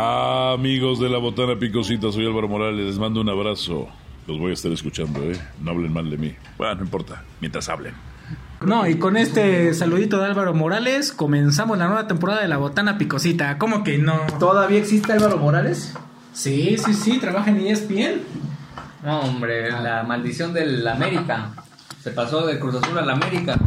[0.00, 3.88] Amigos de la Botana Picosita, soy Álvaro Morales, les mando un abrazo.
[4.28, 5.36] Los voy a estar escuchando, ¿eh?
[5.60, 6.36] No hablen mal de mí.
[6.56, 7.94] Bueno, no importa, mientras hablen.
[8.60, 12.96] No, y con este saludito de Álvaro Morales comenzamos la nueva temporada de la Botana
[12.96, 13.58] Picosita.
[13.58, 14.20] ¿Cómo que no?
[14.38, 15.96] ¿Todavía existe Álvaro Morales?
[16.32, 18.20] Sí, sí, sí, trabaja en ESPN.
[19.02, 21.50] No, hombre, la maldición del América.
[22.00, 23.58] Se pasó de Cruz Azul al América.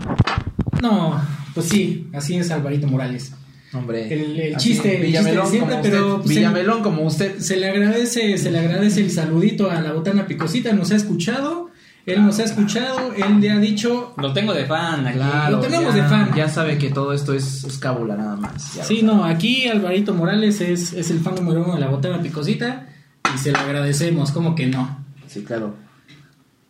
[0.82, 1.22] No,
[1.54, 3.36] pues sí, así es Alvarito Morales.
[3.74, 4.14] Hombre.
[4.14, 6.28] El, el chiste, el Villamelón chiste siempre, como pero usted.
[6.28, 7.40] se- Villamelón como usted.
[7.40, 11.70] Se le agradece, se le agradece el saludito a la Botana Picosita, nos ha escuchado,
[12.06, 15.20] él nos ha escuchado, él le ha dicho, Lo tengo de fan aquí.
[15.52, 16.32] Lo tenemos ya, de fan.
[16.36, 18.62] Ya sabe que todo esto es, es cábula nada más.
[18.84, 22.22] Sí, lo no, aquí Alvarito Morales es, es el fan número uno de la Botana
[22.22, 22.88] Picosita
[23.34, 25.00] y se le agradecemos, ¿cómo que no?
[25.28, 25.76] Sí, claro.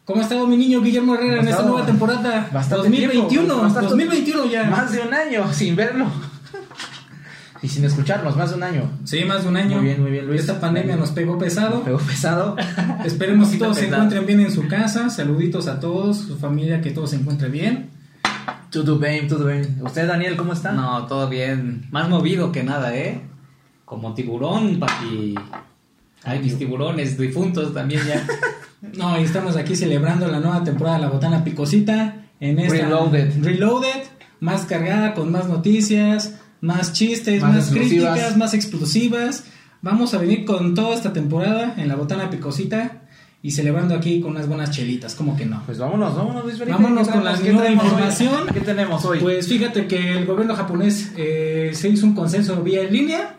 [0.05, 2.49] ¿Cómo ha estado mi niño Guillermo Herrera en ¿Cómo ha esta nueva temporada?
[2.51, 4.63] Bastante 2021, tiempo, bastante- 2021 ya.
[4.65, 6.05] Más de un año sin verlo.
[7.63, 8.89] Y sin escucharnos, más de un año.
[9.03, 9.77] Sí, más de un año.
[9.77, 10.41] Muy bien, muy bien, Luis.
[10.41, 11.83] Esta pandemia nos pegó pesado.
[11.83, 12.55] Pegó pesado.
[13.05, 15.09] Esperemos que todos se encuentren bien en su casa.
[15.09, 17.89] Saluditos a todos, su familia, que todos se encuentren bien.
[18.71, 19.79] Todo bien, todo bien.
[19.81, 20.71] ¿Usted, Daniel, cómo está?
[20.71, 21.87] No, todo bien.
[21.91, 23.21] Más movido que nada, ¿eh?
[23.85, 25.35] Como tiburón, papi.
[26.23, 28.25] Ay, mis tiburones difuntos también ya.
[28.97, 32.25] No, y estamos aquí celebrando la nueva temporada de La Botana Picosita.
[32.39, 33.43] En esta Reloaded.
[33.43, 34.03] Reloaded,
[34.39, 39.43] más cargada, con más noticias, más chistes, Más críticas, más explosivas.
[39.81, 43.01] Vamos a venir con toda esta temporada en La Botana Picosita
[43.41, 45.63] y celebrando aquí con unas buenas chelitas, ¿cómo que no?
[45.65, 46.73] Pues vámonos, vámonos, Luis Felipe.
[46.77, 47.73] Vámonos ¿Qué con la nueva tenemos hoy?
[47.73, 48.47] información.
[48.53, 49.19] ¿Qué tenemos hoy?
[49.19, 53.37] Pues fíjate que el gobierno japonés eh, se hizo un consenso vía en línea,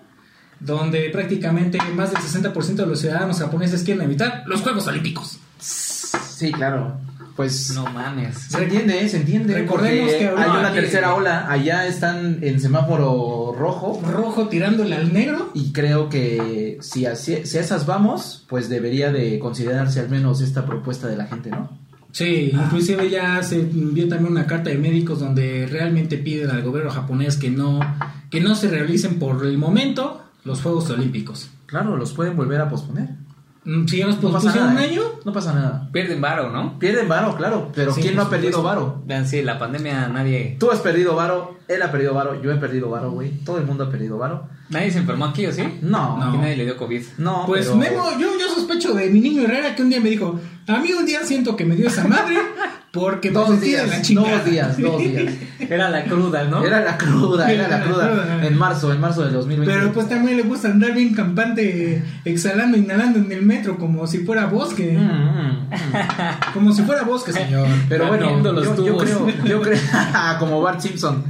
[0.59, 5.39] donde prácticamente más del 60% de los ciudadanos japoneses quieren evitar los Juegos Olímpicos.
[5.61, 6.97] Sí, claro.
[7.37, 8.37] Pues No mames.
[8.49, 9.09] se entiende, ¿eh?
[9.09, 9.55] se entiende.
[9.55, 11.51] Recordemos que hay una tercera ola.
[11.51, 14.03] Allá están en semáforo rojo.
[14.11, 15.51] Rojo tirándole al negro.
[15.55, 20.41] Y creo que si, así- si a esas vamos, pues debería de considerarse al menos
[20.41, 21.71] esta propuesta de la gente, ¿no?
[22.13, 26.91] Sí, inclusive ya se envió también una carta de médicos donde realmente piden al gobierno
[26.91, 27.81] japonés que no,
[28.31, 31.49] que no se realicen por el momento los Juegos Olímpicos.
[31.65, 33.09] Claro, los pueden volver a posponer.
[33.65, 34.81] Mm, Si ya los No pasa pospusieron nada.
[34.81, 34.93] un ¿eh?
[34.93, 35.89] año, No pasa nada.
[35.93, 36.79] Pierden varo, ¿no?
[36.79, 37.71] Pierden varo, claro.
[37.75, 39.03] Pero Sí, ¿quién no ha perdido varo?
[39.07, 40.57] Vean, sí, la pandemia nadie.
[40.59, 43.31] Tú has perdido varo, él ha perdido varo, yo he perdido varo, güey.
[43.45, 44.49] Todo el mundo ha perdido varo.
[44.69, 45.63] Nadie se enfermó aquí, ¿o sí?
[45.83, 46.29] No, No.
[46.29, 47.03] Aquí nadie le dio COVID.
[47.19, 50.09] no, Pues pero- Memo, yo, yo sospecho de mi niño Herrera que un día me
[50.11, 52.37] dijo, a mí un día siento que me dio esa madre
[52.91, 54.37] porque me Dos días, la chingada".
[54.39, 55.35] dos días, dos días.
[55.61, 56.65] Era la cruda, ¿no?
[56.65, 58.09] Era la cruda, era la Era la cruda.
[58.11, 58.47] cruda.
[58.47, 59.75] En marzo, en marzo del 2020.
[59.75, 64.19] Pero pues también le gusta andar bien campante, exhalando, inhalando en el metro como si
[64.19, 64.93] fuera bosque.
[64.93, 66.53] Mm, mm, mm.
[66.55, 67.67] Como si fuera bosque, señor.
[67.89, 69.79] Pero bueno, yo, creo, yo creo,
[70.39, 71.25] como Bart Simpson.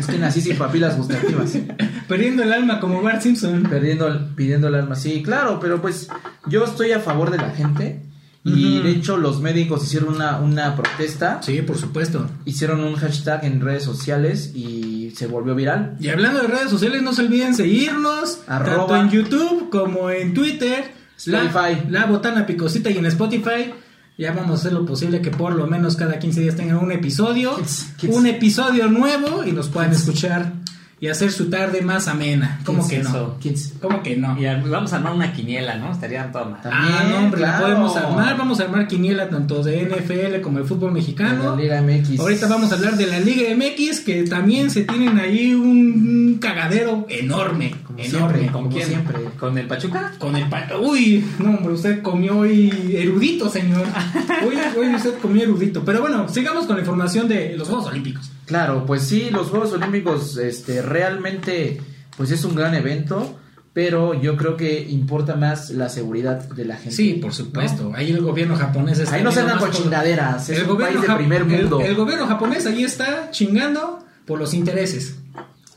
[0.00, 1.56] Es que nací sin papilas gustativas.
[2.08, 3.62] Perdiendo el alma como Bart Simpson.
[3.64, 4.96] Perdiendo, el- pidiendo el alma.
[4.96, 6.08] Sí, claro, pero pues
[6.48, 8.02] yo estoy a favor de la gente.
[8.42, 11.42] Y de hecho los médicos hicieron una, una protesta.
[11.42, 12.26] Sí, por supuesto.
[12.46, 15.96] Hicieron un hashtag en redes sociales y se volvió viral.
[16.00, 18.86] Y hablando de redes sociales, no se olviden seguirnos Arroba.
[18.86, 20.84] tanto en YouTube como en Twitter,
[21.18, 21.82] Spotify.
[21.90, 23.74] La, la Botana Picosita y en Spotify.
[24.20, 26.92] Ya vamos a hacer lo posible que por lo menos cada 15 días tengan un
[26.92, 28.14] episodio, Kids, kids.
[28.14, 30.52] un episodio nuevo y nos puedan escuchar
[31.00, 32.60] y hacer su tarde más amena.
[32.66, 33.38] ¿Cómo que no?
[33.80, 34.38] ¿Cómo que no?
[34.38, 35.90] Y vamos a armar una quiniela, ¿no?
[35.90, 36.30] Estaría.
[36.30, 38.36] También, ah, no, hombre, la podemos armar.
[38.36, 41.56] Vamos a armar quiniela tanto de NFL como de fútbol mexicano.
[41.56, 42.20] De la Liga MX.
[42.20, 47.06] Ahorita vamos a hablar de la Liga MX, que también se tienen ahí un cagadero
[47.08, 47.74] enorme.
[48.00, 48.38] Como enorme.
[48.38, 48.86] siempre, ¿Con como quién?
[48.88, 49.18] siempre.
[49.38, 50.12] ¿Con el Pachuca?
[50.18, 53.84] Con el pa- Uy, no, hombre, usted comió hoy erudito, señor.
[54.46, 55.84] Hoy, hoy usted comió erudito.
[55.84, 58.30] Pero bueno, sigamos con la información de los Juegos Olímpicos.
[58.46, 61.80] Claro, pues sí, los Juegos Olímpicos este, realmente
[62.16, 63.38] pues es un gran evento,
[63.72, 66.90] pero yo creo que importa más la seguridad de la gente.
[66.92, 67.92] Sí, por supuesto.
[67.94, 69.14] Ahí el gobierno japonés está.
[69.16, 71.80] Ahí no se por- chingaderas, es El un país de primer el- mundo.
[71.80, 75.16] El, gobierno japonés ahí está chingando por los intereses.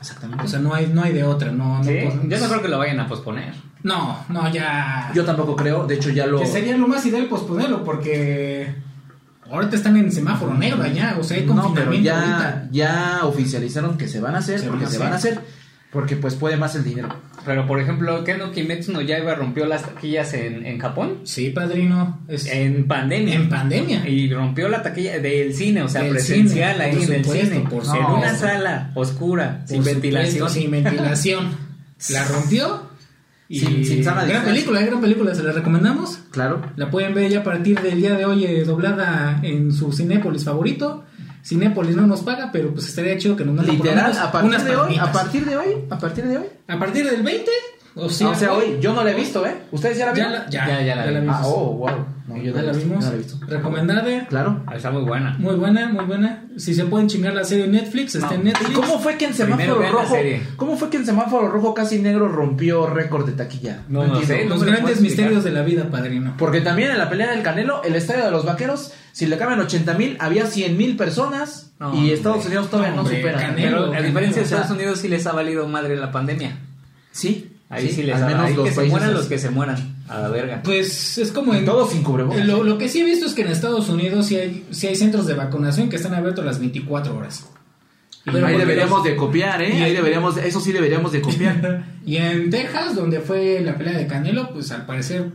[0.04, 0.44] Exactamente.
[0.44, 1.50] O sea, no hay, no hay de otra.
[1.50, 1.98] No, no, Sí.
[2.28, 3.54] Yo no creo que lo vayan a posponer.
[3.82, 5.10] no, no, ya.
[5.14, 6.40] Yo tampoco creo, de hecho ya lo...
[6.40, 8.74] Que sería lo más ideal posponerlo porque
[9.50, 12.68] ahorita están en semáforo negro allá, o sea, hay No, pero confinamiento ya, ahorita.
[12.70, 15.40] ya oficializaron que se van a hacer, Se porque van a se van a hacer,
[15.90, 17.08] porque pues puede más el dinero.
[17.44, 21.18] Pero, por ejemplo, ¿qué no Kimetsu no Yaiba rompió las taquillas en, en Japón?
[21.24, 22.20] Sí, padrino.
[22.28, 23.34] Es En pandemia.
[23.34, 24.08] en pandemia.
[24.08, 27.60] Y rompió la taquilla del cine, o sea, Del presencial cine, ahí en el cine.
[27.68, 30.50] por en una sala oscura, Por sin supuesto, ventilación.
[30.50, 31.48] Sin ventilación.
[32.10, 32.94] La rompió.
[33.46, 34.42] Y Sin- sin gran distancia.
[34.44, 36.18] película, gran película, se la recomendamos.
[36.30, 36.62] Claro.
[36.76, 40.44] La pueden ver ya a partir del día de hoy eh, doblada en su Cinépolis
[40.44, 41.04] favorito.
[41.44, 44.26] Cinépolis no nos paga, pero pues estaría chido que nos manden por lo Literal, menos
[44.26, 45.12] a partir unas de hoy, a palomitas.
[45.12, 46.46] partir de hoy, a partir de hoy.
[46.66, 47.50] A partir del 20
[47.96, 49.54] O sea, o sea, hoy- yo no la he visto, ¿eh?
[49.70, 50.32] ¿Ustedes ya la Ya vieron?
[50.32, 51.14] la, ya, Ya, ya la vi.
[51.20, 51.36] vimos.
[51.38, 51.90] Ah, oh, wow.
[52.26, 53.04] No, yo no ya la he visto, vimos.
[53.04, 53.38] no la he visto.
[53.46, 54.26] Recomendada.
[54.26, 54.62] Claro.
[54.66, 55.36] Ah, Está muy buena.
[55.38, 56.42] Muy buena, muy buena.
[56.56, 58.70] Si se pueden chingar la serie Netflix, está en Netflix.
[58.70, 60.16] ¿Y cómo fue que en semáforo la rojo?
[60.56, 63.82] ¿Cómo fue que en semáforo rojo casi negro rompió récord de taquilla?
[63.88, 66.34] No, no sé, Los grandes misterios de la vida, padrino.
[66.36, 69.60] Porque también en la pelea del Canelo, el estadio de los vaqueros, si le caben
[69.60, 72.48] 80 mil, había 100 mil personas No, y Estados hombre.
[72.58, 73.38] Unidos todavía No, supera.
[73.38, 73.90] Canelo.
[73.90, 76.56] Pero a diferencia de o sea, Estados Unidos sí les ha valido madre la pandemia.
[77.12, 79.16] Sí, Ahí sí, les al ha menos ahí los que se mueran así.
[79.18, 79.94] los que se mueran.
[80.08, 80.60] A la verga.
[80.62, 81.64] Pues es como en.
[81.64, 82.44] Todos sin cubrebocas.
[82.46, 84.96] Lo, lo que sí he visto es que en Estados Unidos sí hay, sí hay
[84.96, 87.44] centros de vacunación que están abiertos las 24 horas.
[88.26, 89.76] Y Ahí deberíamos los- de copiar, ¿eh?
[89.78, 91.84] Y- Ahí deberíamos, eso sí deberíamos de copiar.
[92.06, 95.30] Y en Texas, donde fue la pelea de Canelo, pues al parecer,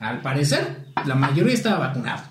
[0.00, 0.76] al parecer,
[1.06, 2.22] la mayoría estaba vacunado.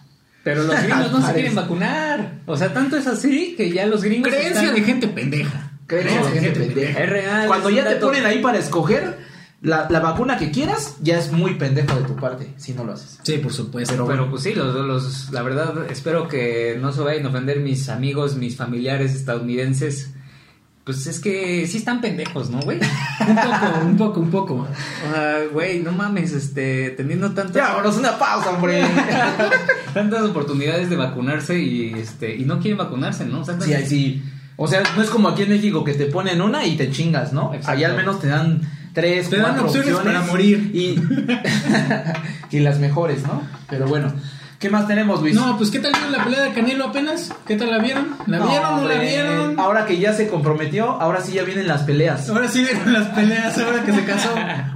[0.43, 2.33] Pero los gringos no se quieren vacunar.
[2.45, 4.29] O sea, tanto es así que ya los gringos.
[4.29, 5.71] Creencia están- de gente pendeja.
[5.87, 6.99] Creencia de gente pendeja.
[7.03, 7.47] Es real.
[7.47, 8.07] Cuando es ya te dato.
[8.07, 9.17] ponen ahí para escoger
[9.61, 12.93] la, la vacuna que quieras, ya es muy pendejo de tu parte si no lo
[12.93, 13.19] haces.
[13.21, 13.93] Sí, por supuesto.
[13.93, 17.59] Pero Pero pues sí, los, los, la verdad espero que no se vayan a ofender
[17.59, 20.13] mis amigos, mis familiares estadounidenses.
[20.83, 22.79] Pues es que sí están pendejos, ¿no, güey?
[23.19, 24.53] un poco, un poco, un poco.
[24.55, 28.83] O sea, güey, no mames, este, teniendo tantas, Ya, vámonos una pausa, hombre.
[29.93, 33.41] tantas oportunidades de vacunarse y este y no quieren vacunarse, ¿no?
[33.41, 34.23] O sea, Sí, sí.
[34.55, 37.31] O sea, no es como aquí en México que te ponen una y te chingas,
[37.31, 37.53] ¿no?
[37.53, 37.71] Exacto.
[37.71, 38.61] Allá al menos te dan
[38.93, 40.71] tres, Te dan cuatro opciones para morir.
[40.73, 40.99] Y,
[42.55, 43.41] y las mejores, ¿no?
[43.69, 44.13] Pero bueno,
[44.59, 45.33] ¿qué más tenemos, Luis?
[45.35, 47.31] No, pues ¿qué tal la pelea de Canelo apenas?
[47.47, 48.15] ¿Qué tal la vieron?
[48.27, 49.59] ¿La No, vieron o no la vieron?
[49.59, 52.29] Ahora que ya se comprometió, ahora sí ya vienen las peleas.
[52.29, 54.29] Ahora sí vieron las peleas, ahora que se casó.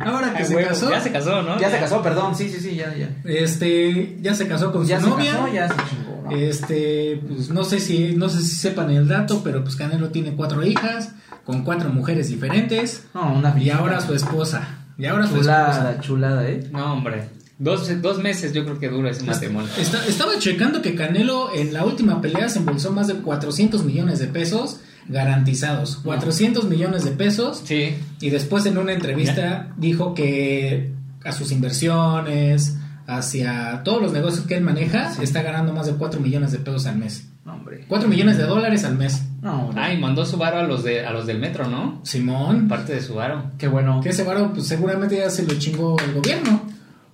[0.06, 0.90] Ahora que Ah, se casó.
[0.90, 1.60] Ya se casó, ¿no?
[1.60, 3.10] Ya se casó, perdón, sí, sí, sí, ya, ya.
[3.26, 5.32] Este, ya se casó con Ya su se novia.
[5.34, 6.12] casó, ya se chingó.
[6.30, 6.32] ¿no?
[6.36, 10.32] Este, pues no sé si no sé si sepan el dato, pero pues Canelo tiene
[10.34, 11.10] cuatro hijas
[11.46, 14.80] con cuatro mujeres diferentes No, una y ahora su esposa.
[14.98, 16.02] Y ahora su Chulada, esposa.
[16.02, 16.70] chulada, ¿eh?
[16.72, 17.30] No, hombre.
[17.58, 19.70] Dos, dos meses yo creo que dura ese matrimonio.
[19.78, 24.20] Está- estaba checando que Canelo en la última pelea se embolsó más de 400 millones
[24.20, 25.98] de pesos garantizados.
[26.04, 27.62] 400 millones de pesos.
[27.64, 27.96] Sí.
[28.20, 30.94] Y después en una entrevista dijo que
[31.24, 32.78] a sus inversiones,
[33.08, 36.86] hacia todos los negocios que él maneja, está ganando más de 4 millones de pesos
[36.88, 37.28] al mes.
[37.46, 37.86] No, hombre.
[37.88, 39.22] 4 millones de dólares al mes.
[39.42, 39.82] No, hombre.
[39.84, 42.00] Ah, y mandó su varo a los de a los del metro, ¿no?
[42.04, 43.52] Simón, Parte de su varo.
[43.60, 44.02] Qué bueno.
[44.02, 46.62] que ese varo pues seguramente ya se lo chingó el gobierno.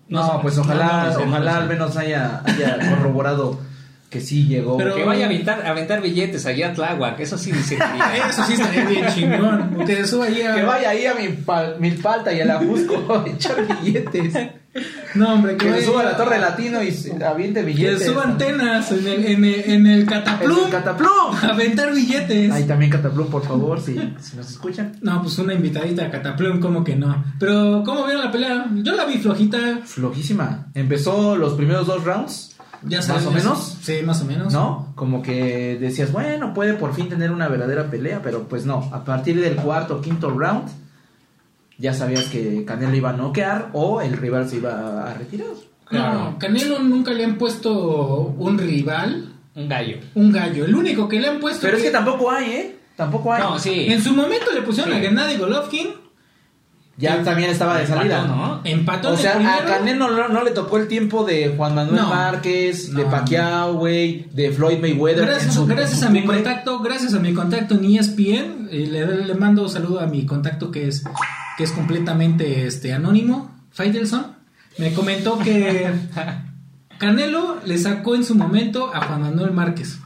[0.08, 3.60] No, No pues ojalá, No, no no ojalá al menos haya, haya corroborado
[4.10, 4.78] que sí llegó.
[4.78, 7.78] Pero- Que vaya a aventar, a aventar billetes allá a Tláhuac, eso sí dice.
[8.30, 9.86] Eso sí estaría bien chingón.
[9.86, 10.56] Que suba ahí a...
[10.56, 14.34] Que vaya ahí a mi pal- Milpalta y a la Jusco a echar billetes.
[15.16, 18.06] No, hombre, que, suba a la Torre Latino y se aviente Que billetes.
[18.06, 20.66] suba antenas en el, en el, en el En cataplum.
[20.66, 21.36] el Cataplum.
[21.44, 22.52] Aventar billetes.
[22.54, 24.94] Ahí también Cataplum, por favor, si, si nos escuchan.
[25.02, 27.22] No, pues una invitadita a Cataplum, como que no.
[27.40, 28.68] Pero, ¿cómo vieron la pelea?
[28.76, 29.80] Yo la vi flojita.
[29.84, 30.68] Flojísima.
[30.74, 33.78] Empezó los primeros dos rounds, Ya Más sabes, o menos.
[33.82, 34.54] Sí, más o menos.
[34.54, 34.94] ¿no?
[34.96, 38.90] Como que decías, bueno, puede por fin tener una verdadera pelea, pero pues no.
[38.94, 40.64] A partir del cuarto o quinto round,
[41.82, 45.48] ya sabías que Canelo iba a noquear o el rival se iba a retirar.
[45.90, 47.74] No, Canelo nunca le han puesto
[48.38, 49.98] un rival, Un gallo.
[50.16, 50.64] un gallo.
[50.66, 51.62] El único que le han puesto.
[51.64, 52.76] Pero es que tampoco hay, ¿eh?
[52.96, 53.42] Tampoco hay.
[53.44, 53.88] No, sí.
[53.90, 55.00] En su momento le pusieron Sí.
[55.00, 55.88] a Gennady Golovkin.
[56.98, 58.20] Ya también estaba de salida.
[58.22, 58.62] Empató, ¿no?
[58.64, 59.66] Empató O sea, a.
[59.66, 62.10] Canelo no, no le tocó el tiempo de Juan Manuel No.
[62.10, 63.06] Márquez, de.
[63.06, 65.26] Pacquiao, güey, de Floyd Mayweather.
[65.26, 66.38] Gracias, su- gracias en su a mi cumbre.
[66.44, 70.70] contacto, gracias a mi contacto en ESPN, eh, le, le mando saludo a mi contacto
[70.70, 71.04] que es
[71.58, 74.36] que es completamente este anónimo, Faidelson.
[74.78, 75.90] Me comentó que
[77.00, 79.98] Canelo le sacó en su momento a Juan Manuel Márquez.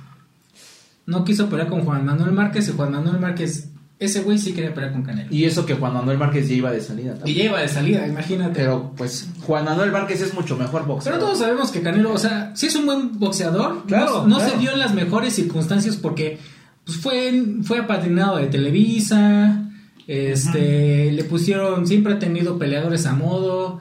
[1.05, 3.69] No quiso pelear con Juan Manuel Márquez y Juan Manuel Márquez,
[4.05, 5.33] ese güey sí quería pelear con Canelo.
[5.33, 7.38] Y eso que Juan Manuel Márquez ya iba de salida Y también.
[7.38, 8.53] ya iba de salida, imagínate.
[8.55, 11.19] Pero pues Juan Manuel Márquez es mucho mejor boxeador.
[11.19, 13.83] Pero todos sabemos que Canelo, o sea, sí es un buen boxeador.
[13.88, 14.51] Claro, no no claro.
[14.51, 16.39] se dio en las mejores circunstancias porque
[16.85, 19.62] pues, fue, fue apadrinado de Televisa.
[20.07, 23.79] Este, le pusieron, siempre ha tenido peleadores a modo,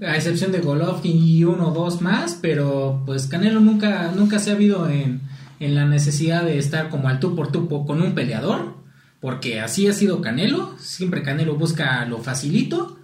[0.00, 4.50] a excepción de Golovkin y uno o dos más, pero pues Canelo nunca, nunca se
[4.50, 5.20] ha habido en,
[5.60, 8.74] en la necesidad de estar como al tú por tú con un peleador,
[9.26, 12.96] porque así ha sido Canelo, siempre Canelo busca lo facilito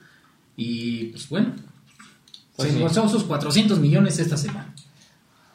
[0.56, 1.48] y pues bueno,
[2.54, 2.80] Pues se sí.
[2.80, 4.72] embolsó sus 400 millones esta semana.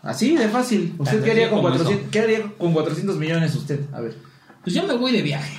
[0.03, 0.93] Así de fácil.
[0.97, 3.79] ¿Usted qué haría, con sencillo como 400, qué haría con 400 millones usted?
[3.93, 4.17] A ver.
[4.61, 5.55] Pues yo me voy de viaje.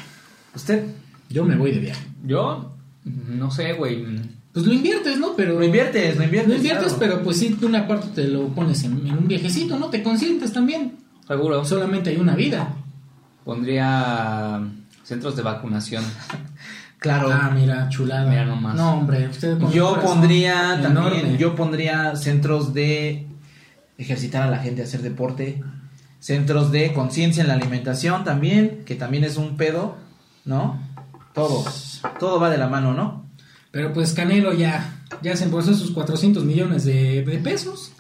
[0.55, 0.85] ¿Usted?
[1.31, 2.07] Yo me voy de viaje.
[2.27, 2.75] Yo,
[3.07, 4.05] no sé, güey.
[4.53, 5.35] Pues lo inviertes, ¿no?
[5.35, 6.51] Pero Lo inviertes, lo inviertes.
[6.51, 6.99] Lo inviertes, claro.
[7.15, 9.89] pero pues sí, tú una parte te lo pones en, en un viajecito, ¿no?
[9.89, 10.99] Te consientes también.
[11.27, 11.65] Seguro.
[11.65, 12.75] Solamente hay una vida.
[13.47, 14.69] Pondría
[15.09, 16.05] centros de vacunación.
[17.01, 17.29] Claro.
[17.33, 18.29] Ah, mira, chulada.
[18.29, 18.75] Mira nomás.
[18.75, 21.37] No, hombre, usted Yo pondría también, enorme.
[21.39, 23.29] yo pondría centros de
[23.99, 25.63] ejercitar a la gente a hacer deporte,
[26.19, 29.97] centros de conciencia en la alimentación también, que también es un pedo,
[30.45, 30.81] ¿no?
[31.35, 31.65] Todo,
[32.19, 33.27] todo va de la mano, ¿no?
[33.71, 37.93] Pero pues Canelo ya, ya se embolsó sus 400 millones de, de pesos.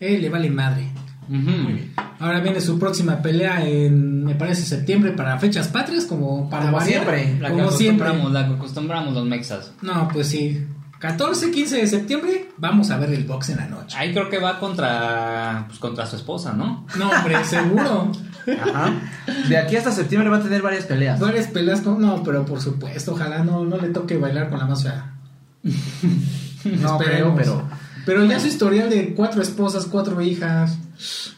[0.00, 0.88] Eh, le vale madre.
[1.28, 1.80] Ujú.
[2.20, 6.78] Ahora viene su próxima pelea en, me parece, septiembre para fechas patrias, como para Como
[6.78, 7.02] variar.
[7.04, 8.06] siempre, La que Como siempre.
[8.08, 9.72] acostumbramos, la que acostumbramos los mexas.
[9.82, 10.66] No, pues sí.
[10.98, 13.96] 14, 15 de septiembre, vamos a ver el box en la noche.
[13.96, 16.84] Ahí creo que va contra, pues, contra su esposa, ¿no?
[16.98, 18.10] No, hombre, seguro.
[18.60, 18.92] Ajá.
[19.48, 21.20] De aquí hasta septiembre va a tener varias peleas.
[21.20, 22.00] Varias peleas con...
[22.00, 25.12] No, pero por supuesto, ojalá no, no le toque bailar con la más fea.
[26.64, 27.38] No creo, Esperemos.
[27.38, 27.68] pero
[28.08, 30.78] Pero ya su historial de cuatro esposas, cuatro hijas.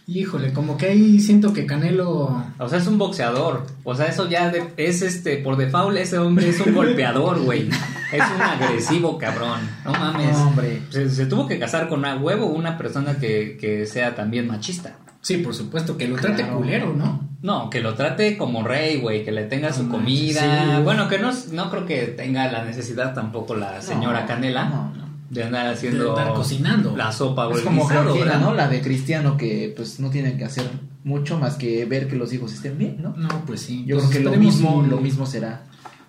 [0.06, 2.44] Híjole, como que ahí siento que Canelo.
[2.58, 3.66] O sea, es un boxeador.
[3.82, 7.68] O sea, eso ya de- es este, por default, ese hombre es un golpeador, güey.
[8.12, 9.58] Es un agresivo cabrón.
[9.84, 10.32] No mames.
[10.32, 10.80] No, hombre.
[10.90, 14.96] Se, se tuvo que casar con a huevo una persona que, que sea también machista.
[15.22, 17.28] Sí, por supuesto, que lo trate culero, ¿no?
[17.42, 20.40] No, que lo trate como rey, güey, que le tenga su No comida.
[20.76, 20.82] sí.
[20.84, 24.92] Bueno, que no, no creo que tenga la necesidad tampoco la señora No, Canela no,
[24.96, 25.09] no.
[25.30, 26.94] De andar haciendo De andar cocinando.
[26.96, 28.40] la sopa o es el como guisado, Georgina, ¿verdad?
[28.40, 28.54] ¿no?
[28.54, 30.64] La de Cristiano que pues no tienen que hacer
[31.04, 33.14] mucho más que ver que los hijos estén bien, ¿no?
[33.16, 33.84] No, pues sí.
[33.86, 35.62] Yo Pues creo que lo mismo, lo mismo será.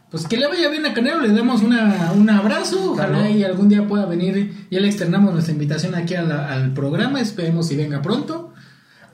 [0.10, 2.92] Pues que le vaya bien a Canelo, le damos una, un abrazo.
[2.92, 3.30] Ojalá Claro.
[3.34, 4.68] y algún día pueda venir.
[4.70, 7.22] Ya le externamos nuestra invitación aquí la- al programa.
[7.22, 8.54] Esperemos si venga pronto.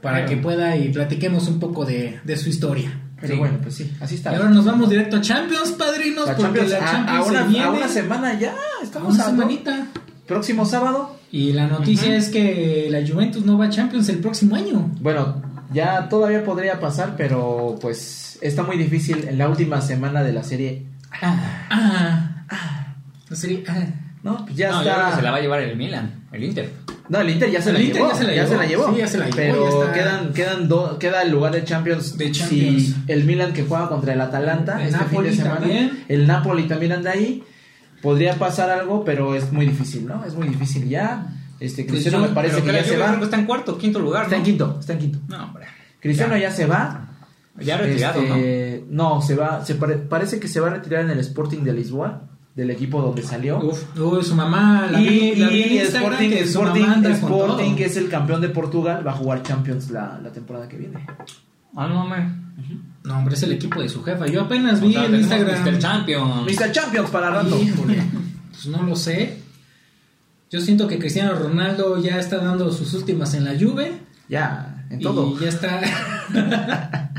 [0.01, 0.29] Para Claro.
[0.29, 2.99] que pueda y platiquemos un poco de, de su historia.
[3.19, 3.39] Pero Sí.
[3.39, 4.29] bueno, pues sí, así Y está.
[4.31, 6.27] ahora nos vamos directo a Champions, padrinos.
[6.27, 8.83] La porque Champions, la a- Champions a, se una, viene a una semana ya, a
[8.83, 9.87] estamos una a semanita.
[10.27, 11.15] próximo sábado.
[11.31, 14.91] Y la noticia es que la Juventus no va a Champions el próximo año.
[15.01, 15.41] Bueno,
[15.73, 20.43] ya todavía podría pasar, pero pues está muy difícil en la última semana de la
[20.43, 20.85] serie.
[21.21, 21.65] Ah,
[22.49, 22.93] ah.
[23.29, 23.75] La serie, ah.
[24.23, 25.15] No, pues ya no, yo creo que está.
[25.17, 26.71] se la va a llevar el Milan, el Inter.
[27.09, 28.09] No, el Inter ya se El la Inter llevó.
[28.09, 28.15] ya
[28.47, 28.89] se la llevó.
[28.91, 29.93] Sí, ya se la llevó, Pero ya está.
[29.93, 32.17] quedan, quedan do- queda el lugar de Champions.
[32.17, 32.83] De Champions.
[32.83, 35.59] Si el Milan que juega contra el Atalanta El este Napoli fin de semana.
[35.61, 36.03] también.
[36.07, 37.43] El Napoli también anda ahí.
[38.01, 40.23] Podría pasar algo, pero es muy difícil, ¿no?
[40.25, 41.27] Es muy difícil ya.
[41.59, 43.17] Este Pues Cristiano yo- me parece que ya se va.
[43.21, 45.19] está en cuarto, quinto lugar, Está en quinto, está en quinto.
[45.27, 45.65] No, hombre.
[45.99, 46.49] Cristiano Ya.
[46.49, 47.03] ya, se va.
[47.59, 49.19] Ya retirado, Este, ¿no?
[49.23, 52.21] se va, se pare- parece que se va a retirar en el Sporting de Lisboa,
[52.57, 53.59] del equipo donde salió.
[53.59, 57.75] Uf, uy, su mamá, la y, vi, la vi en y Sporting, que Sporting, Sporting,
[57.75, 60.95] que es el campeón de Portugal, va a jugar Champions la, la temporada que viene.
[60.95, 61.79] ¿no?
[61.79, 62.27] Ah, no, hombre.
[63.03, 64.25] No, hombre, es el equipo de su jefa.
[64.25, 65.75] Yo apenas O vi sea, en tenemos Instagram.
[65.75, 65.77] Mr.
[65.79, 66.45] Champions.
[66.51, 66.71] Mr.
[66.71, 67.61] Champions para rato.
[67.61, 68.03] Híjole,
[68.51, 69.37] pues no lo sé.
[70.49, 73.99] Yo siento que Cristiano Ronaldo ya está dando sus últimas en la Juve.
[74.29, 75.37] Ya, en todo.
[75.37, 75.79] Y ya está.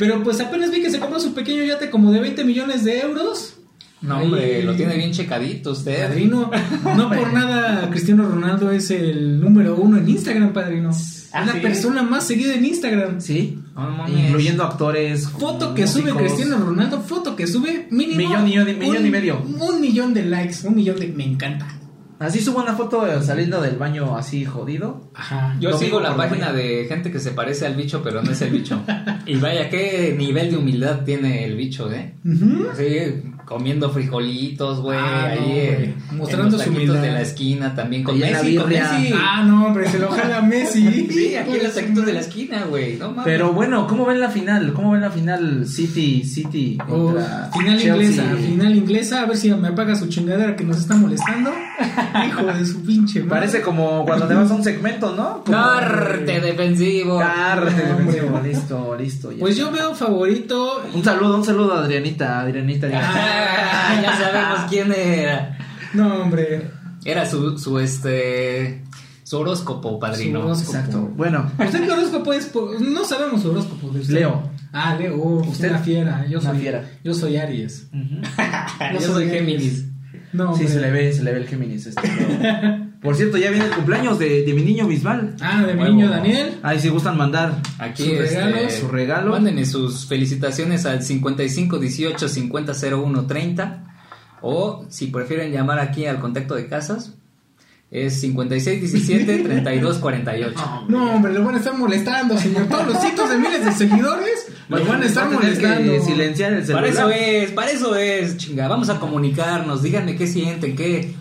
[0.00, 2.98] Pero pues apenas vi que se compró su pequeño yate como de 20 millones de
[2.98, 3.58] euros.
[4.04, 6.06] No, hombre, lo tiene bien checadito usted.
[6.08, 6.50] Padrino,
[6.96, 10.90] no por nada Cristiano Ronaldo es el número uno en Instagram, padrino.
[11.32, 11.60] Ah, es la ¿sí?
[11.60, 13.20] persona más seguida en Instagram.
[13.20, 15.28] Sí, No incluyendo actores.
[15.28, 16.12] Foto que sube.
[16.12, 19.42] Cristiano Ronaldo, foto que sube mínimo Millón, millón y- millón un- y medio.
[19.42, 21.66] Un millón de likes, un millón de me encanta.
[22.20, 25.10] Así subo una foto saliendo del baño así jodido.
[25.14, 25.56] Ajá.
[25.60, 28.50] Yo sigo la página de gente que se parece al bicho, pero no es el
[28.50, 28.80] bicho.
[29.26, 32.14] y vaya, qué nivel de humildad tiene el bicho, ¿eh?
[32.72, 32.84] Así,
[33.44, 37.02] comiendo frijolitos, güey, Ah, ahí no, eh, Mostrando los su taquitos humildad.
[37.02, 38.92] de la esquina, también con Messi, con birria.
[38.92, 39.14] Messi.
[39.16, 41.08] Ah, no, hombre, se lo jala Messi.
[41.14, 43.24] Sí, aquí en los taquitos de la esquina, güey, no mames.
[43.24, 44.72] Pero bueno, ¿cómo ven la final?
[44.72, 48.24] ¿Cómo ven la final City City Oh, contra final Chelsea?
[48.24, 51.52] inglesa, final inglesa, a ver si me apaga su chingadera que nos está molestando.
[52.26, 53.30] Hijo de su pinche madre.
[53.40, 55.42] Parece como cuando te vas a un segmento, ¿no?
[55.44, 57.18] Como- Corte defensivo.
[57.18, 59.32] Carte No, defensivo, listo, listo.
[59.32, 59.38] ya.
[59.40, 60.82] Pues yo veo favorito.
[60.94, 62.88] Un saludo, un saludo a Adrianita, Adrianita.
[63.36, 65.58] Ah, ya sabemos quién era.
[65.92, 66.70] No, hombre.
[67.04, 68.82] Era su, su este
[69.22, 70.40] su horóscopo, padrino.
[70.40, 70.76] Su horóscopo.
[70.76, 71.00] Exacto.
[71.16, 72.46] Bueno, ¿Usted qué horóscopo es?
[72.46, 74.14] Po- No sabemos su horóscopo de usted.
[74.14, 74.50] Leo.
[74.72, 75.16] Ah, Leo.
[75.16, 76.26] Oh, usted una fiera.
[76.28, 76.84] Yo Una soy, fiera.
[77.04, 77.88] Yo soy Aries.
[78.94, 79.86] Yo soy Géminis.
[80.32, 80.68] No, sí, hombre.
[80.68, 81.86] se le ve, se le ve el Géminis.
[81.86, 82.02] Este,
[83.04, 85.36] Por cierto, ya viene el cumpleaños de, de mi niño Bisbal.
[85.42, 85.94] Ah, de mi Huevo.
[85.94, 86.58] niño Daniel.
[86.62, 87.60] Ahí si gustan mandar.
[87.78, 89.30] Aquí Sus este, regalos, su regalo.
[89.32, 93.84] Mándenme sus felicitaciones al 55 18 50 01 30
[94.40, 97.12] o si prefieren llamar aquí al contacto de casas
[97.90, 100.84] es 56 17 32 48.
[100.88, 102.66] No, hombre, lo van a estar molestando, señor.
[102.68, 106.02] Todos los cientos de miles de seguidores lo van a estar que molestando.
[106.02, 106.90] silenciar el celular.
[106.90, 108.66] Para eso es, para eso es, chinga.
[108.66, 111.14] Vamos a comunicarnos, díganme qué sienten, qué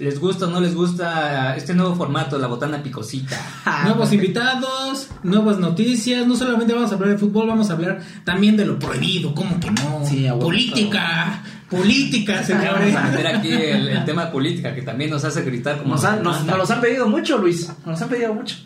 [0.00, 3.38] les gusta o no les gusta este nuevo formato, la botana picosita.
[3.84, 6.26] Nuevos invitados, nuevas noticias.
[6.26, 9.60] No solamente vamos a hablar de fútbol, vamos a hablar también de lo prohibido, ¿cómo
[9.60, 10.04] que no?
[10.04, 10.26] Sí.
[10.40, 12.92] Política, Política, señores.
[12.94, 15.94] Vamos a meter aquí el, el tema de política que también nos hace gritar como
[15.94, 17.70] Nos, han, nos, los han pedido mucho, Luis.
[17.86, 18.56] Nos han pedido mucho.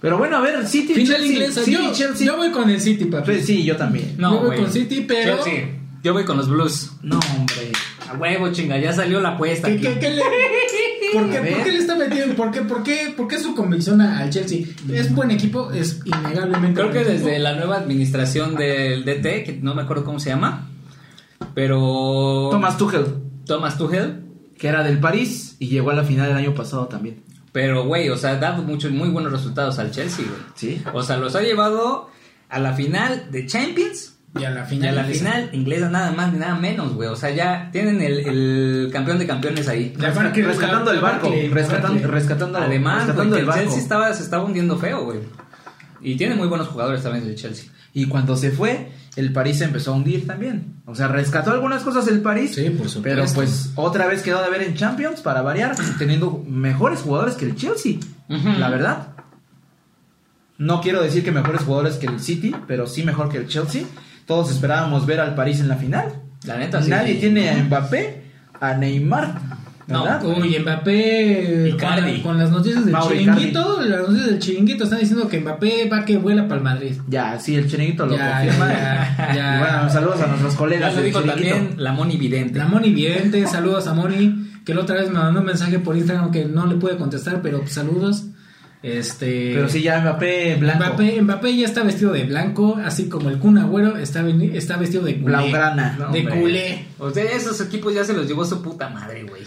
[0.00, 1.32] Pero bueno, a ver, City, Final Chelsea.
[1.32, 1.60] inglesa.
[1.64, 2.26] City, yo, Chelsea.
[2.26, 3.24] yo voy con el City, papi.
[3.24, 4.16] Pues sí, yo también.
[4.16, 4.60] Yo voy güey.
[4.60, 5.78] con City, pero- Chelsea.
[6.04, 6.90] Yo voy con los Blues.
[7.02, 7.70] No, hombre.
[8.12, 9.68] A huevo, chinga, ya salió la apuesta.
[9.68, 9.82] ¿Qué, aquí.
[9.82, 10.22] qué- qué le-
[11.12, 12.34] ¿Por, qué, por le está metiendo?
[12.34, 14.60] ¿Por qué, por, qué, ¿Por qué su convicción al Chelsea?
[14.90, 17.12] Es buen equipo, es innegablemente Creo que equipo.
[17.26, 20.68] desde la nueva administración del DT, que no me acuerdo cómo se llama,
[21.54, 22.48] pero...
[22.50, 23.04] Thomas Tuchel,
[23.46, 24.22] Thomas Tuchel.
[24.58, 27.22] que era del París y llegó a la final del año pasado también.
[27.52, 30.40] Pero, güey, o sea, ha dado muchos, muy buenos resultados al Chelsea, güey.
[30.54, 30.82] Sí.
[30.94, 32.08] O sea, los ha llevado
[32.48, 34.98] a la final de Champions Y a la y final.
[34.98, 37.08] a la final inglesa nada más ni nada menos, güey.
[37.08, 39.94] O sea, ya tienen el, el campeón de campeones ahí.
[39.98, 42.10] La Barclay- rescatando el barco, Barclay, rescatando, Barclay.
[42.10, 43.62] rescatando, Además, rescatando el el barco.
[43.62, 45.18] Chelsea estaba, se estaba hundiendo feo, güey.
[46.00, 47.70] Y tiene muy buenos jugadores también el Chelsea.
[47.94, 50.76] Y cuando se fue, el París se empezó a hundir también.
[50.86, 52.54] O sea, rescató algunas cosas el París.
[52.54, 53.02] Sí, por supuesto.
[53.02, 57.44] Pero pues otra vez quedó de ver en Champions para variar, teniendo mejores jugadores que
[57.44, 57.96] el Chelsea.
[58.28, 59.08] La verdad.
[60.58, 63.82] No quiero decir que mejores jugadores que el City, pero sí mejor que el Chelsea.
[64.26, 66.06] Todos esperábamos ver al París en la final.
[66.44, 66.90] La neta, sí.
[66.90, 68.22] Nadie tiene a Mbappé,
[68.60, 69.34] a Neymar.
[69.88, 70.04] No.
[70.22, 72.12] Uy, Mbappé Icardi.
[72.14, 75.88] con, con las noticias del Mauro chiringuito, las noticias del chiringuito están diciendo que Mbappé
[75.88, 76.92] va que vuela para el Madrid.
[77.08, 78.68] Ya, sí, el chiringuito lo Ya, confirma.
[78.72, 79.56] ya, ya.
[79.56, 82.58] Y bueno, saludos a nuestros Ya colegas lo del dijo también la Moni Vidente.
[82.58, 85.96] La Moni Vidente, saludos a Moni, que la otra vez me mandó un mensaje por
[85.96, 88.26] Instagram que no le pude contestar, pero pues, saludos.
[88.82, 90.84] Este Pero sí, ya Mbappé blanco.
[90.84, 95.04] Mbappé, Mbappé ya está vestido de blanco, así como el Kun Agüero está, está vestido
[95.04, 95.24] de culé.
[95.24, 95.96] Blaugrana.
[95.98, 96.40] No, de hombre.
[96.40, 96.84] culé.
[96.98, 99.42] O sea, esos equipos ya se los llevó su puta madre, güey.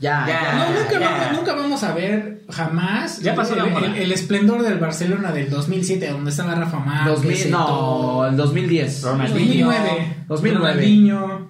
[0.00, 0.40] Ya, Ya.
[0.42, 0.54] ya.
[0.54, 1.10] No, nunca, ya.
[1.10, 3.86] vamos, nunca vamos a ver jamás Ya pasó el, moda.
[3.86, 7.14] el- el esplendor del Barcelona del 2007, donde estaba Rafa Márquez.
[7.22, 9.02] 2000, no, el 2010.
[9.02, 9.66] Ronaldinho.
[9.66, 10.16] 2009.
[10.28, 10.68] 2009.
[10.72, 11.48] Ronaldinho.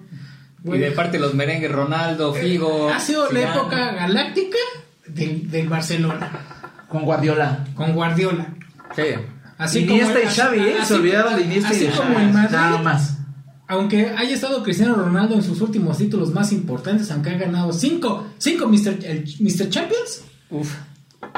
[0.65, 2.89] Y de parte de los merengues, Ronaldo, Figo.
[2.89, 4.57] Ha sido la época galáctica
[5.07, 6.29] del, del Barcelona,
[6.89, 7.65] Con Guardiola.
[7.75, 8.47] con Guardiola.
[8.95, 9.03] Sí.
[9.57, 10.75] Así Iniesta como- y Xavi, ¿eh?
[10.85, 12.25] Se olvidaron de Iniesta así y de como Xavi.
[12.25, 13.17] el Madrid, Nada más.
[13.67, 18.25] aunque haya estado Cristiano Ronaldo en sus últimos títulos más importantes, aunque ha ganado cinco,
[18.37, 18.99] cinco Mr.
[19.05, 19.69] el Mr.
[19.69, 20.73] Champions, Uf.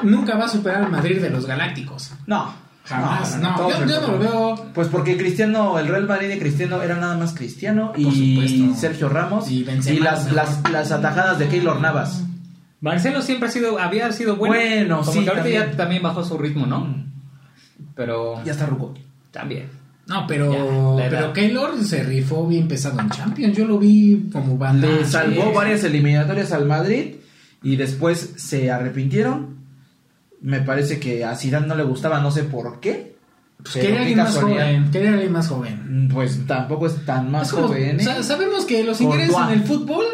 [0.04, 2.12] nunca va a superar al Madrid de los Galácticos.
[2.28, 2.54] No.
[2.84, 3.70] Jamás, no.
[3.70, 4.66] Yo- yo no lo veo.
[4.74, 8.74] Pues porque Cristiano, el Real Madrid de Cristiano era nada más Cristiano y.
[8.76, 10.36] Sergio Ramos Y y, Benzema, las, mejor.
[10.36, 12.24] las, las atajadas de Keylor Navas.
[12.82, 14.56] Marcelo siempre ha sido, había sido bueno.
[14.56, 15.70] Bueno, Como sí, que ahorita también.
[15.72, 16.96] ya también bajó su ritmo, ¿no?
[17.96, 18.94] Pero Ya está Ruco.
[19.32, 19.68] también.
[20.08, 23.56] No, pero, Ya, pero Keylor se rifó bien pesado en Champions.
[23.56, 24.88] Yo lo vi como banda.
[24.88, 25.50] Le salvó Sí.
[25.56, 27.16] varias eliminatorias al Madrid
[27.64, 29.58] y después se arrepintieron.
[30.42, 33.16] Me parece que a Zidane no le gustaba, no sé por qué.
[33.62, 34.90] Pues quería alguien más joven.
[34.92, 36.08] Quería alguien más joven.
[36.08, 38.00] Mm, Pues tampoco es tan más Es como- joven.
[38.00, 38.04] ¿eh?
[38.04, 39.54] sa- sabemos que los intereses Courtois.
[39.56, 40.06] en el fútbol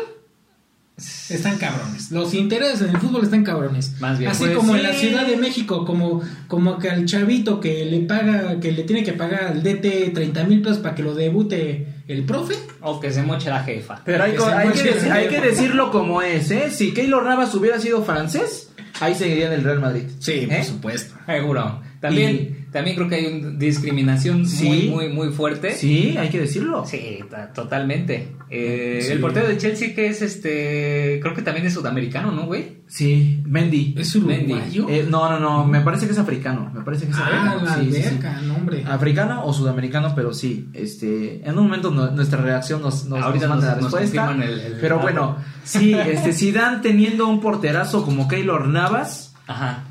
[1.29, 2.11] están cabrones.
[2.11, 3.93] Los intereses en el fútbol están cabrones.
[3.99, 4.31] Más bien.
[4.31, 4.79] Así Pues como sí.
[4.79, 8.83] en la Ciudad de México, como, como que al chavito que le paga, que le
[8.83, 12.55] tiene que pagar al DT 30 mil pesos para que lo debute el profe.
[12.81, 14.01] O que se moche la jefa.
[14.05, 16.71] Pero hay, Que hay que hay que decirlo como es, ¿eh?
[16.71, 20.03] Si Keylor Navas hubiera sido francés, ahí seguiría en el Real Madrid.
[20.19, 20.47] Sí, ¿Eh?
[20.49, 21.15] por supuesto.
[21.27, 21.81] Seguro.
[21.99, 24.67] También, también creo que hay una discriminación Sí.
[24.67, 25.71] muy, muy, muy fuerte.
[25.73, 26.85] Sí, hay que decirlo.
[26.85, 28.33] Sí, ta- totalmente.
[28.49, 29.11] Eh, Sí.
[29.11, 32.77] El portero de Chelsea que es este, creo que también es sudamericano, ¿no, güey?
[32.87, 33.95] Sí, Mendy.
[33.97, 34.87] ¿Es uruguayo?
[34.89, 36.71] Eh, no, no, no, me parece que es africano.
[36.73, 37.61] Me parece que es ah, africano.
[37.65, 38.09] la sí, sí, sí.
[38.15, 38.83] verga, no, hombre.
[38.87, 43.47] Africano o sudamericano, pero sí, este, en un momento no- nuestra reacción nos, nos, Ahorita
[43.47, 44.25] nos manda nos- respuesta.
[44.27, 49.83] confirman el- el pero bueno, sí, este, Zidane teniendo un porterazo como Keylor Navas, Ajá.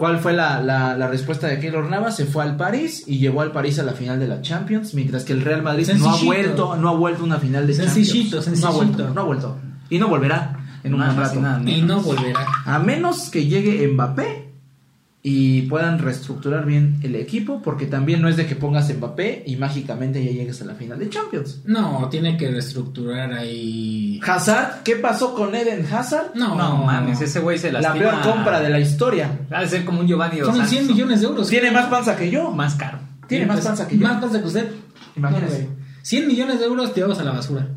[0.00, 2.16] ¿Cuál fue la, la, la respuesta de Keylor Navas?
[2.16, 5.22] Se fue al París y llevó al París a la final de la Champions, mientras
[5.24, 6.26] que el Real Madrid no ha Sencillito.
[6.26, 8.60] vuelto, no ha vuelto a una final de Sencillito, Champions.
[8.62, 8.96] No ha sencillito.
[8.96, 9.56] vuelto, no ha vuelto.
[9.90, 11.40] Y no volverá en un rato.
[11.66, 12.46] Y no volverá.
[12.64, 14.39] A menos que llegue Mbappé
[15.22, 19.56] y puedan reestructurar bien el equipo, porque también no es de que pongas Mbappé y
[19.56, 21.60] mágicamente ya llegues a la final de Champions.
[21.66, 24.18] No, tiene que reestructurar ahí.
[24.26, 26.34] Hazard, ¿qué pasó con Eden Hazard?
[26.36, 28.10] No, No mames, ese güey se La lastima.
[28.10, 29.40] peor compra de la historia.
[29.50, 30.92] Ha de ser como un Giovanni Dos Son Santos, 100 ¿no?
[30.94, 31.48] millones de euros.
[31.48, 32.50] Tiene más panza que yo.
[32.50, 32.98] Más caro.
[33.26, 34.06] Tiene más panza que yo.
[34.08, 34.68] Más panza que usted.
[35.16, 35.58] Imagínese.
[35.64, 35.80] No, güey.
[36.02, 37.68] 100 millones de euros tirados a la basura.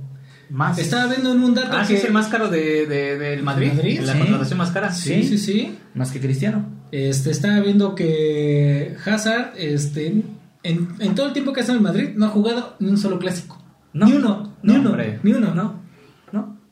[0.50, 0.78] Más.
[0.78, 1.88] Estaba viendo en un dato Ah, que.
[1.88, 3.74] sí, es el más caro de, de- del Madrid.
[3.74, 4.20] Madrid, La sí.
[4.20, 4.94] contratación más cara.
[4.94, 5.78] Sí, sí, sí.
[5.94, 6.83] Más que Cristiano.
[6.94, 10.22] Este, estaba viendo que Hazard, este,
[10.62, 13.00] en, en todo el tiempo que ha estado en Madrid, no ha jugado ni un
[13.00, 13.58] solo clásico.
[13.94, 14.06] No.
[14.06, 15.20] Ni uno, ni No, uno, hombre.
[15.24, 15.56] ni uno.
[15.56, 15.82] No.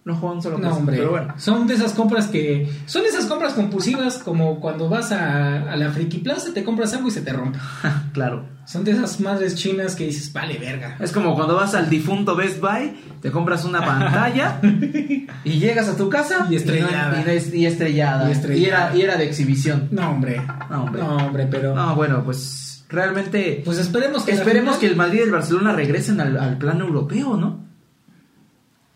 [0.03, 0.15] ¿No?
[0.15, 0.97] Juega un solo No, hombre.
[0.97, 1.33] Pero bueno.
[1.37, 2.67] Son de esas compras que.
[2.87, 7.07] Son esas compras compulsivas como cuando vas a, a la Friki Plaza, te compras algo
[7.07, 7.59] y se te rompe.
[8.13, 8.45] claro.
[8.65, 10.95] Son de esas madres chinas que dices, vale, verga.
[10.99, 14.59] Es como cuando vas al difunto Best Buy, te compras una pantalla
[15.43, 17.21] y llegas a tu casa Y estrellada.
[17.53, 18.29] Y, estrellada.
[18.29, 18.87] Y estrellada.
[18.87, 19.89] era, y era de exhibición.
[19.91, 20.41] No, hombre.
[20.69, 21.01] No, hombre.
[21.01, 21.75] No, hombre, pero.
[21.75, 24.31] No, bueno, pues realmente Pues esperemos que.
[24.31, 27.70] esperemos que el Madrid y el Barcelona regresen al, al plano europeo, ¿no?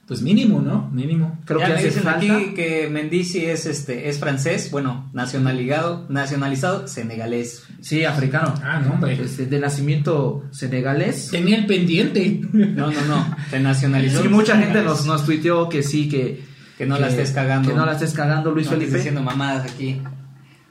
[0.08, 0.88] Pues mínimo, ¿no?
[0.92, 1.40] Mínimo.
[1.46, 2.20] Creo ya que me hace dicen falta.
[2.20, 7.64] aquí que Mendici es este es francés, bueno, nacionalizado, nacionalizado senegalés.
[7.82, 8.54] Sí, africano.
[8.64, 9.20] Ah, no, hombre.
[9.20, 11.30] Este, de nacimiento senegalés.
[11.32, 12.40] Tenía el pendiente.
[12.54, 14.22] No, no, no, se nacionalizó.
[14.22, 16.44] Sí, mucha gente nos, nos tuiteó que sí, que...
[16.78, 17.70] Que no la estés cagando.
[17.70, 18.98] Que no la estés cagando, Luis No Felipe.
[18.98, 20.02] diciendo mamadas aquí.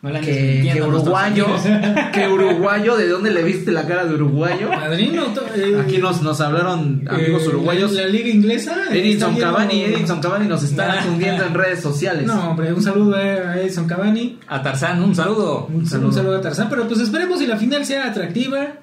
[0.05, 0.37] No la andes
[0.75, 1.47] Que, uruguayo,
[2.13, 4.69] que uruguayo, ¿de dónde le viste la cara de uruguayo?
[4.69, 5.25] Padrino.
[5.29, 7.93] to- eh, Aquí nos, nos hablaron amigos eh, uruguayos.
[7.93, 8.77] La, la liga inglesa.
[8.93, 12.27] Viendo- Cavani, Edinson Cavani nos está fundiendo en redes sociales.
[12.27, 14.39] No, hombre, un saludo a Edison Cavani.
[14.47, 15.69] A Tarzán, un saludo.
[15.73, 16.09] Un, saludo.
[16.09, 18.75] un saludo a Tarzán, pero pues esperemos si la final sea atractiva.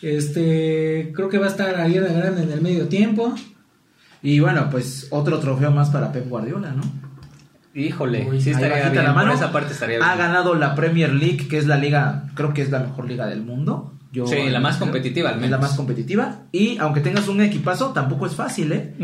[0.00, 3.34] Este, creo que va a estar Ariana Grande en el medio tiempo.
[4.22, 6.82] Y bueno, pues otro trofeo más para Pep Guardiola, ¿no?
[7.74, 9.04] Híjole, Uy, sí estaría bien.
[9.04, 9.28] la mano.
[9.32, 10.08] Por esa parte estaría bien.
[10.08, 13.26] Ha ganado la Premier League, que es la liga, creo que es la mejor liga
[13.26, 13.94] del mundo.
[14.12, 15.60] Yo, Sí, la más competitiva, al Es la menos.
[15.70, 16.40] más competitiva.
[16.52, 18.94] Y aunque tengas un equipazo, tampoco es fácil, ¿eh?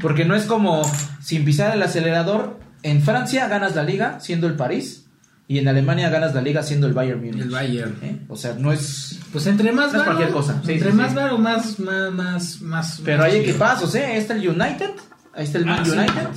[0.00, 0.82] Porque no es como
[1.20, 2.60] sin pisar el acelerador.
[2.84, 5.06] En Francia ganas la liga siendo el París.
[5.48, 7.42] Y en Alemania ganas la liga siendo el Bayern Múnich.
[7.42, 7.96] El Bayern.
[8.02, 8.18] ¿Eh?
[8.28, 9.18] O sea, no es...
[9.32, 10.52] Pues entre más No es cualquier cosa.
[10.62, 11.16] entre Sí, sí, más sí.
[11.16, 13.00] varo, más, más, más, más.
[13.04, 13.50] Pero más hay chido.
[13.50, 14.04] equipazos, ¿eh?
[14.06, 14.90] Ahí está el United.
[15.34, 16.28] Ahí está el Man Ah, sí, United.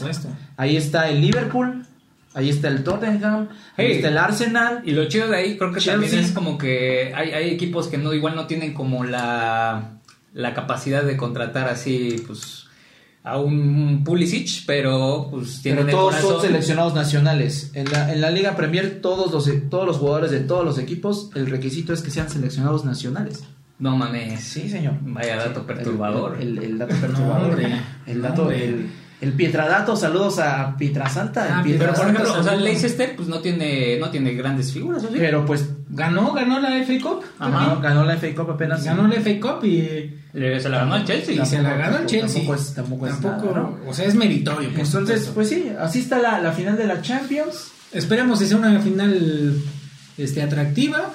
[0.57, 1.85] Ahí está el Liverpool.
[2.33, 3.47] Ahí está el Tottenham.
[3.77, 3.91] Ahí Hey.
[3.95, 4.81] está el Arsenal.
[4.85, 5.93] Y lo chido de ahí creo que Chelsea.
[6.01, 9.91] también es como que hay, hay equipos que no igual no tienen como la,
[10.33, 12.63] la capacidad de contratar así pues
[13.23, 17.71] a un Pulisic, pero pues tienen Pero el todos son seleccionados nacionales.
[17.73, 21.31] En la, en la Liga Premier, todos los, todos los jugadores de todos los equipos,
[21.35, 23.43] el requisito es que sean seleccionados nacionales.
[23.79, 24.41] No mames.
[24.43, 24.93] Sí, señor.
[25.01, 26.37] Vaya dato Sí, perturbador.
[26.39, 27.59] El, el- el dato perturbador.
[28.05, 28.89] el dato, el,
[29.25, 31.45] el Pietradato, saludos a Pietrasanta.
[31.47, 32.63] el Ah, Pero por ejemplo, o sea, saludos.
[32.63, 35.15] Leicester pues no tiene no tiene grandes figuras, ¿o sí?
[35.17, 37.23] Pero pues Ganó, ganó la FA Cup.
[37.39, 38.83] ganó, ganó la FA Cup apenas.
[38.83, 41.35] Ganó la FA Cup y, Le- se la ganó al Chelsea.
[41.41, 42.33] y se la Tampoco- ganó el Chelsea.
[42.41, 43.79] tampoco es- tampoco es nada, ¿no?
[43.87, 44.69] O sea, es meritorio.
[44.71, 47.71] por Entonces, pues sí, así está la, la final de la Champions.
[47.93, 49.53] Esperemos que sea una final
[50.17, 51.11] este, atractiva,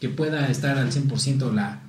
[0.00, 1.80] que pueda estar al 100% la,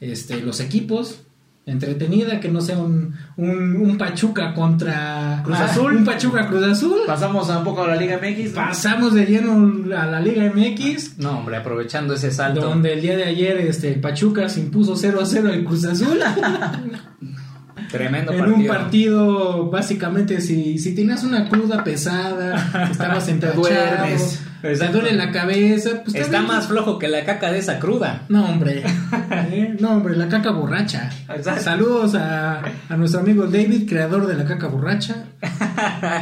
[0.00, 1.20] este, los equipos,
[1.66, 5.96] entretenida, que no sea un, un, un Pachuca contra Cruz ah, Azul.
[5.96, 7.00] Un Pachuca Cruz Azul.
[7.06, 8.50] Pasamos a un poco a la Liga MX.
[8.50, 8.54] ¿no?
[8.54, 12.60] Pasamos de lleno a la Liga MX, No, hombre, aprovechando ese salto.
[12.60, 15.84] donde el día de ayer este, el Pachuca se impuso 0 a 0 al Cruz
[15.84, 16.18] Azul.
[17.90, 18.56] Tremendo en partido.
[18.56, 24.40] un partido, básicamente, si, si tenías una cruda pesada, estabas entrachado, duermes.
[24.74, 28.22] Te duele la cabeza, pues Está más flojo que la caca de esa cruda.
[28.28, 28.82] No, hombre.
[29.50, 29.76] ¿Eh?
[29.80, 31.10] No, hombre, la caca borracha.
[31.34, 31.62] Exacto.
[31.62, 35.24] Saludos a, a nuestro amigo David, creador de la caca borracha.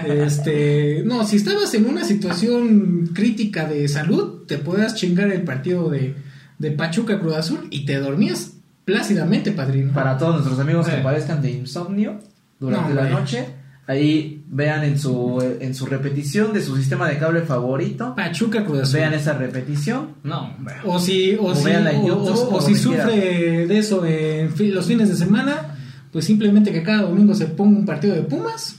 [0.07, 5.89] Este, no, si estabas en una situación crítica de salud, te podías chingar el partido
[5.91, 6.15] de,
[6.59, 8.53] de Pachuca Cruz Azul y te dormías
[8.85, 9.93] plácidamente, padrino.
[9.93, 11.03] Para todos nuestros amigos que Eh.
[11.03, 12.19] padezcan de insomnio
[12.61, 13.21] durante No, la hombre.
[13.21, 13.47] noche,
[13.87, 18.15] ahí vean en su, en su repetición de su sistema de cable favorito.
[18.15, 19.01] Pachuca Cruz Azul.
[19.01, 20.15] Vean esa repetición.
[20.23, 20.57] No.
[20.85, 24.53] O si, o O si, o- YouTube, o- o o si sufre de eso en
[24.75, 25.77] los fines de semana,
[26.13, 28.77] pues simplemente que cada domingo se ponga un partido de Pumas.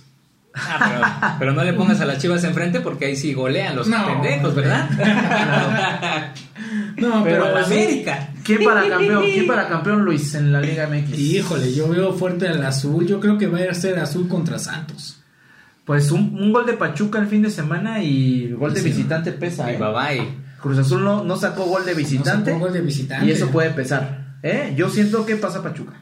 [0.57, 3.87] Ah, pero, pero no le pongas a las chivas enfrente porque ahí sí golean los
[3.89, 4.55] No, pendejos.
[4.55, 4.87] ¿verdad?
[6.97, 7.57] No, Pero pero.
[7.65, 8.29] América.
[8.43, 9.23] ¿Quién para campeón?
[9.23, 11.17] ¿Quién para campeón Luis en la Liga MX?
[11.17, 13.05] Híjole, yo veo fuerte al azul.
[13.07, 15.19] Yo creo que va a ser azul contra Santos.
[15.83, 18.89] Pues un, un gol de Pachuca el fin de semana y el gol de Sí.
[18.89, 19.71] visitante pesa.
[19.71, 19.77] Y ¿eh?
[19.77, 20.45] bye bye.
[20.61, 23.25] Cruz Azul no, no sacó gol de visitante No sacó gol de visitante.
[23.27, 24.37] y eso puede pesar.
[24.41, 24.73] ¿eh?
[24.75, 26.01] Yo siento que pasa Pachuca.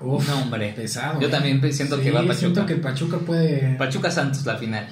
[0.00, 0.72] Uf, No, hombre.
[0.74, 1.20] Pesado.
[1.20, 1.30] Yo eh.
[1.30, 2.34] también siento que va Pachuca.
[2.38, 3.74] Siento que Pachuca puede.
[3.76, 4.86] Pachuca Santos la final.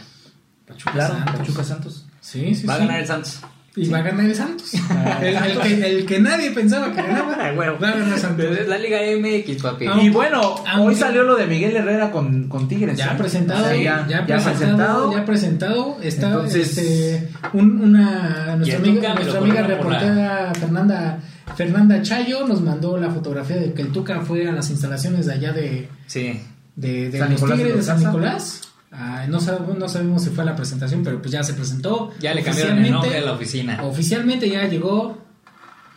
[0.67, 1.37] Pachuca Claro, Santos.
[1.39, 2.07] Pachuca Santos.
[2.21, 3.41] Sí, sí, Va a ganar el Santos.
[3.79, 4.73] Y va a ganar el Santos.
[5.21, 7.37] el, el que, el que nadie pensaba que ganaba.
[7.39, 7.75] Ah, bueno.
[7.79, 8.47] Va a ganar Santos.
[8.67, 9.87] La Liga MX, papi.
[9.87, 12.97] Ah, Y bueno, aunque- hoy salió lo de Miguel Herrera con, con Tigres.
[12.97, 13.15] Ya ¿eh?
[13.19, 15.13] presentado, O sea, ya, ya, ya presentado, presentado.
[15.13, 21.19] ya presentado, está Entonces- este, un- una nuestra amiga, nuestra reportera Fernanda
[21.55, 25.33] Fernanda Chayo nos mandó la fotografía de que el Tuca fue a las instalaciones de
[25.35, 26.41] allá de, Sí.
[26.75, 27.99] de, de San los Tigres de San.
[28.01, 28.63] Nicolás.
[28.99, 32.13] Ah, no, sabemos, no sabemos si fue a la presentación, pero pues ya se presentó.
[32.19, 33.83] Ya le cambiaron el nombre a la oficina.
[33.85, 35.19] Oficialmente ya llegó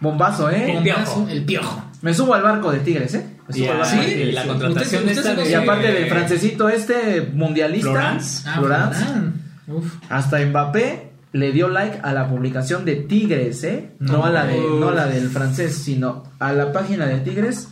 [0.01, 0.75] Bombazo, ¿eh?
[0.77, 0.99] El Piojo.
[0.99, 1.83] Bombazo, el piojo.
[2.01, 3.25] Me subo al barco de Tigres, ¿eh?
[3.49, 4.03] Estuvo Y, al Barça.
[4.05, 5.45] sí, la contratación ¿Usted- esta usted de...
[5.45, 8.43] se Y aparte del francesito este mundialista, Florence.
[8.47, 9.33] Ah, Florence, Florán.
[9.67, 9.93] Uf.
[10.09, 13.91] hasta Mbappé le dio like a la publicación de Tigres, ¿eh?
[13.99, 14.25] No, No.
[14.25, 17.67] a la de no a la del francés, sino a la página de Tigres.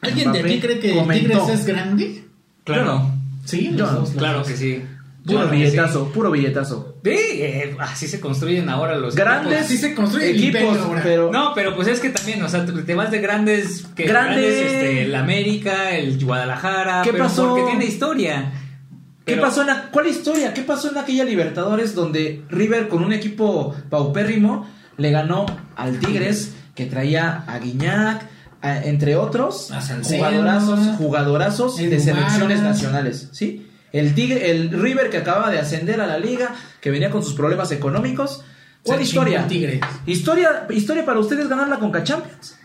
[0.00, 1.28] ¿Alguien de aquí cree que comentó.
[1.40, 2.24] Tigres es grande?
[2.64, 3.10] Claro,
[3.46, 4.82] Sí, Yo no, claro que sí.
[5.24, 6.98] Puro Claro billetazo, puro billetazo.
[7.02, 11.50] Sí, eh, así se construyen ahora los Grandes Así se construye el equipos, pero No,
[11.52, 14.40] pero pues es que también, o sea, te vas de grandes, que Grande.
[14.42, 17.48] grandes, este, el América, el Guadalajara, ¿Qué pero pasó?
[17.48, 18.52] porque tiene historia.
[19.24, 20.54] ¿Qué Pero- pasó en la, cuál historia?
[20.54, 26.54] ¿Qué pasó en aquella Libertadores donde River con un equipo paupérrimo le ganó al Tigres
[26.76, 28.22] que traía a Guiñac,
[28.84, 29.70] entre otros
[30.02, 33.66] jugadorazos, jugadorazos de selecciones nacionales, ¿sí?
[33.92, 37.34] El Tigre, el River que acababa de ascender a la liga, que venía con sus
[37.34, 38.44] problemas económicos.
[38.82, 39.46] ¿Cuál historia?
[39.46, 39.80] Tigre.
[40.06, 42.56] Historia, historia para ustedes ganar la Conca Champions.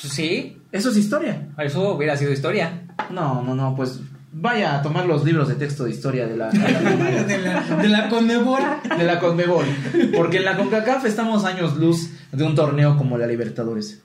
[0.00, 1.48] Pues sí, Eso es historia.
[1.58, 2.86] eso hubiera sido historia.
[3.10, 4.00] No, no, no, pues
[4.32, 6.70] vaya a tomar los libros de texto de historia de la, de la.
[7.28, 8.60] De la, de la Conmebol.
[8.96, 9.64] de la Conmebol.
[10.14, 14.02] Porque en la CONCACAF estamos años luz de un torneo como la Libertadores.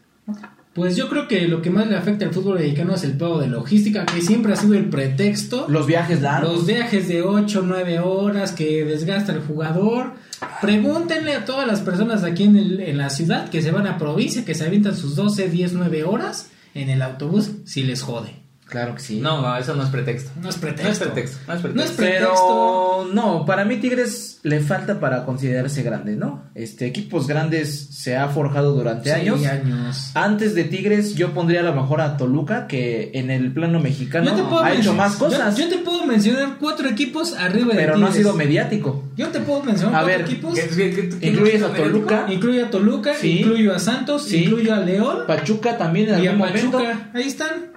[0.74, 3.40] Pues yo creo que lo que más le afecta al fútbol mexicano es el pedo
[3.40, 5.68] de logística, que siempre ha sido el pretexto.
[5.70, 6.52] Los viajes largos.
[6.56, 10.14] Los viajes de 8 o 9 horas que desgasta el jugador.
[10.62, 13.98] Pregúntenle a todas las personas aquí en, el- en la ciudad que se van a
[13.98, 18.43] provincia, que se avientan sus 12, 10, 9 horas en el autobús, si les jode.
[18.74, 19.20] Claro que sí.
[19.20, 20.32] No, eso no es pretexto.
[20.42, 20.90] No es No pretexto.
[20.92, 21.96] es pretexto, no es No es pretexto.
[21.96, 23.06] pretexto.
[23.06, 26.46] Pero no, para mí Tigres le falta para considerarse grande, ¿no?
[26.56, 29.46] Este equipos grandes se ha forjado durante Sí, años.
[29.46, 30.12] años.
[30.16, 34.32] Antes de Tigres yo pondría a lo mejor a Toluca que en el plano mexicano
[34.64, 38.08] ha hecho más cosas, Yo, yo te puedo mencionar cuatro equipos arriba de pero no
[38.08, 39.04] ha sido mediático.
[39.16, 40.56] Yo te puedo mencionar A cuatro ver, equipos.
[40.56, 42.26] ¿Qué- qué- qué- qué- ¿Incluyes a Toluca?
[42.28, 43.40] Incluyo a Toluca, Sí.
[43.42, 44.46] incluyo a Santos, Sí.
[44.46, 46.80] incluyo a León Pachuca también en y a algún momento.
[47.14, 47.73] Ahí están.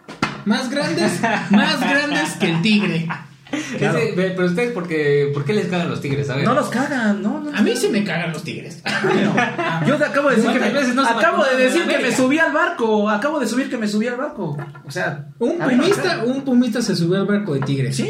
[0.47, 3.07] Más grandes, más grandes que el Tigre.
[3.79, 3.99] Claro.
[3.99, 6.29] Ese- ve- pero ustedes, ¿por qué, ¿por qué les cagan los tigres?
[6.31, 6.45] A ver.
[6.45, 7.57] No los cagan, no, no.
[7.57, 8.83] A mí sí me cagan los Tigres.
[9.87, 11.99] Yo te acabo de decir que me, ¿Cuántas veces no se acabo de decir que
[11.99, 14.57] me subí al barco, acabo de subir que me subí al barco.
[14.85, 17.97] O sea, Un pumista, un pumista se subió al barco de Tigres.
[17.97, 18.09] Sí,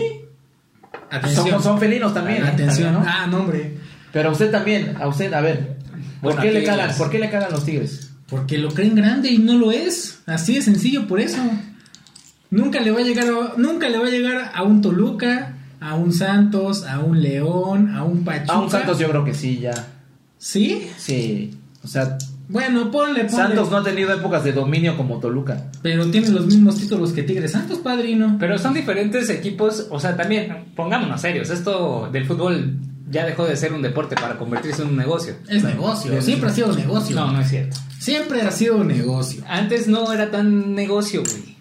[1.11, 1.49] Atención.
[1.51, 2.43] son, son felinos también.
[2.45, 2.49] ¿eh?
[2.49, 2.95] Atención.
[2.95, 3.05] También, ¿no?
[3.07, 3.77] Ah, no, hombre.
[4.13, 5.77] Pero a usted también, a usted, a ver,
[6.23, 6.95] ¿por Bueno, qué le cagan?
[6.97, 8.11] ¿Por qué le cagan los tigres?
[8.29, 10.23] Porque lo creen grande y no lo es.
[10.27, 11.39] Así de sencillo por eso.
[12.51, 15.95] Nunca le va a llegar a, nunca le va a llegar a un Toluca, a
[15.95, 18.53] un Santos, a un León, a un Pachuca.
[18.53, 19.75] A un Santos yo creo que sí, ya.
[20.39, 20.89] ¿Sí?
[20.97, 21.51] Sí.
[21.83, 23.29] O sea, Bueno, ponle, ponle.
[23.31, 25.71] Santos no ha tenido épocas de dominio como Toluca.
[25.83, 28.37] Pero tiene los mismos títulos que Tigres Santos, padrino.
[28.39, 32.77] Pero son diferentes equipos, o sea, también, pongámonos serios, esto del fútbol
[33.11, 35.35] ya dejó de ser un deporte para convertirse en un negocio.
[35.49, 37.15] Es negocio, siempre ha sido negocio.
[37.17, 37.77] No, no es cierto.
[37.99, 39.43] Siempre ha sido negocio.
[39.49, 41.56] Antes no era tan negocio, güey.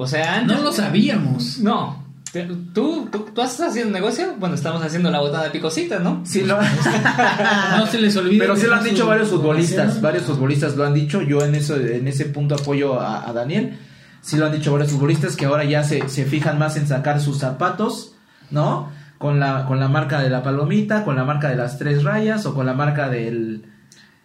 [0.00, 0.56] O sea, antes...
[0.56, 1.58] No lo sabíamos.
[1.58, 2.06] No.
[2.32, 4.36] ¿Tú, tú, tú estás haciendo negocio?
[4.38, 6.22] Bueno, estamos haciendo la botada de picositas, ¿no?
[6.24, 6.56] Sí, lo...
[7.76, 8.38] No se les olvide.
[8.38, 11.56] Pero sí lo han dicho su varios futbolistas, varios futbolistas lo han dicho, yo en
[11.56, 13.76] eso, en ese punto apoyo a, a Daniel,
[14.20, 17.20] sí lo han dicho varios futbolistas que ahora ya se, se fijan más en sacar
[17.20, 18.14] sus zapatos,
[18.52, 18.92] ¿no?
[19.18, 22.46] Con la, con la marca de la palomita, con la marca de las tres rayas
[22.46, 23.64] o con la marca del...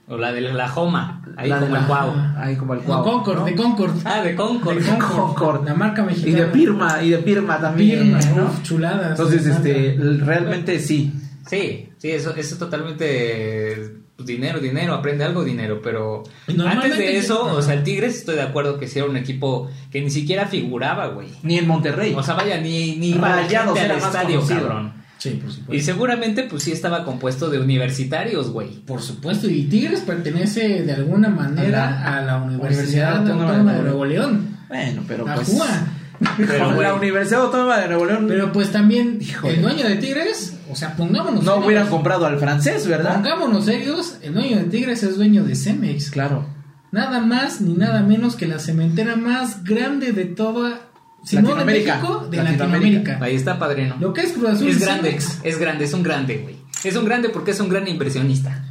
[0.08, 2.14] O la de la Joma, ahí la de como la- el Cuau.
[2.38, 3.46] Ahí como el cuau, Concord, ¿no?
[3.46, 3.92] de Concord.
[4.04, 4.78] Ah, de Concord.
[4.78, 5.16] De Concord.
[5.16, 5.66] Concord.
[5.66, 6.38] La marca Y mexicana.
[6.40, 8.44] de Pirma, y de Pirma también, Pirma, ¿no?
[8.46, 9.12] uf, chuladas.
[9.12, 11.14] Entonces, este, realmente sí.
[11.48, 16.98] Sí, sí, eso, eso es totalmente pues, dinero, dinero, aprende algo, dinero, pero Y antes
[16.98, 20.02] de eso, o sea, el Tigres estoy de acuerdo que sí era un equipo que
[20.02, 21.30] ni siquiera figuraba, güey.
[21.44, 22.14] Ni en Monterrey.
[22.16, 24.60] O sea, vaya, ni, ni iba al estadio, conocido.
[24.68, 25.03] cabrón.
[25.24, 25.74] Sí, por supuesto.
[25.74, 28.82] Y seguramente, pues sí estaba compuesto de universitarios, güey.
[28.82, 33.78] Por supuesto, y Tigres pertenece de alguna manera a la, Universidad, Universidad Autónoma Autónoma de
[33.78, 34.58] de Nuevo León.
[34.68, 35.48] Bueno, pero La pues...
[35.48, 35.88] JUA.
[36.36, 39.56] Pero, con la Universidad Autónoma de Nuevo León Pero pues también Híjole.
[39.56, 41.66] el dueño de Tigres, o sea, pongámonos no serios.
[41.66, 43.16] hubieran comprado al francés, ¿verdad?
[43.16, 46.12] Pongámonos serios, el dueño de Tigres es dueño de Cemex.
[46.12, 46.46] Claro.
[46.92, 50.82] Nada más ni nada menos que la cementera más grande de toda,
[51.24, 51.96] si no de Latinoamérica.
[51.96, 52.64] México, de Latinoamérica.
[52.64, 53.20] Latinoamérica.
[53.26, 53.96] ahí está padrino.
[54.00, 56.56] Lo que es Cruz Azul Es grande, Cemex, es grande, es un grande, güey.
[56.84, 58.66] Es un grande porque es un gran inversionista.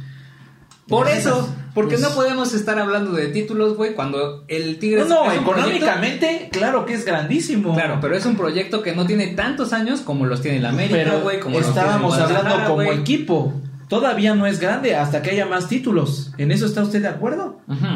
[0.87, 5.25] Por eso, porque pues- no podemos estar hablando de títulos, güey, cuando el Tigres No,
[5.25, 7.73] no, es proyecto- económicamente, claro que es grandísimo.
[7.73, 11.15] Claro, pero es un proyecto que no tiene tantos años como los tiene el América,
[11.23, 13.53] güey, como estábamos hablando como equipo.
[13.87, 16.33] Todavía no es grande hasta que haya más títulos.
[16.37, 17.61] ¿En eso está usted de acuerdo?
[17.67, 17.87] Ujú.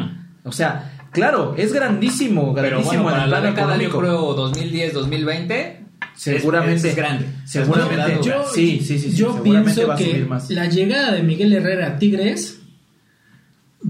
[0.44, 4.92] O sea, claro, es grandísimo, Pero grandísimo bueno, para en la década, yo creo 2010,
[4.94, 5.80] 2020,
[6.14, 6.74] Seguramente.
[6.76, 7.26] es, es grande.
[7.44, 8.18] Seguramente.
[8.22, 12.58] Yo, Sí, sí, sí, sí, yo pienso que la llegada de Miguel Herrera a Tigres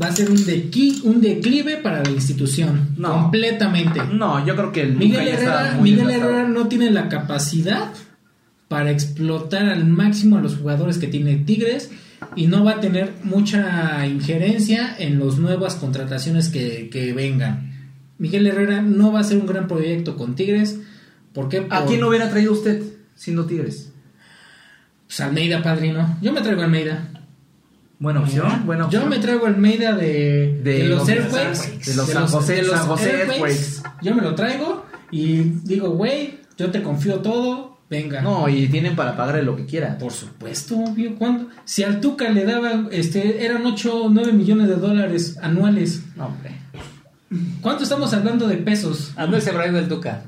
[0.01, 2.91] va a ser un, dequi- un declive para la institución.
[2.97, 3.13] No.
[3.23, 4.01] completamente.
[4.13, 6.11] No, yo creo que el Miguel Tuca ya está Herrera, Miguel.
[6.11, 7.93] Herrera no tiene la capacidad
[8.69, 11.91] para explotar al máximo a los jugadores que tiene Tigres
[12.37, 17.91] y no va a tener mucha injerencia en las nuevas contrataciones que, que vengan.
[18.19, 20.79] Miguel Herrera no va a ser un gran proyecto con Tigres.
[21.33, 21.67] ¿Por qué?
[21.71, 22.83] ¿A quién hubiera traído usted
[23.15, 23.93] siendo Tigres?
[25.07, 26.19] Pues Almeida, padrino.
[26.21, 27.09] Yo me traigo a Almeida.
[28.01, 29.03] Buena opción, buena opción.
[29.05, 31.85] Yo me traigo a Almeida de, De de los los Airquakes.
[31.91, 33.83] de los San José- San José Earthquakes.
[34.03, 37.68] Yo me lo traigo y digo, güey, yo te confío todo.
[37.91, 38.21] Venga.
[38.21, 39.97] No, y tienen para pagarle lo que quiera.
[39.97, 41.17] Por supuesto, obvio.
[41.17, 41.49] ¿Cuándo?
[41.65, 46.03] Si al Tuca le daban, este, eran 8 o 9 millones de dólares anuales.
[46.15, 46.53] No, hombre.
[47.61, 49.13] ¿Cuánto estamos hablando de pesos?
[49.17, 50.25] ¿A dónde se habrá ido el Tuca?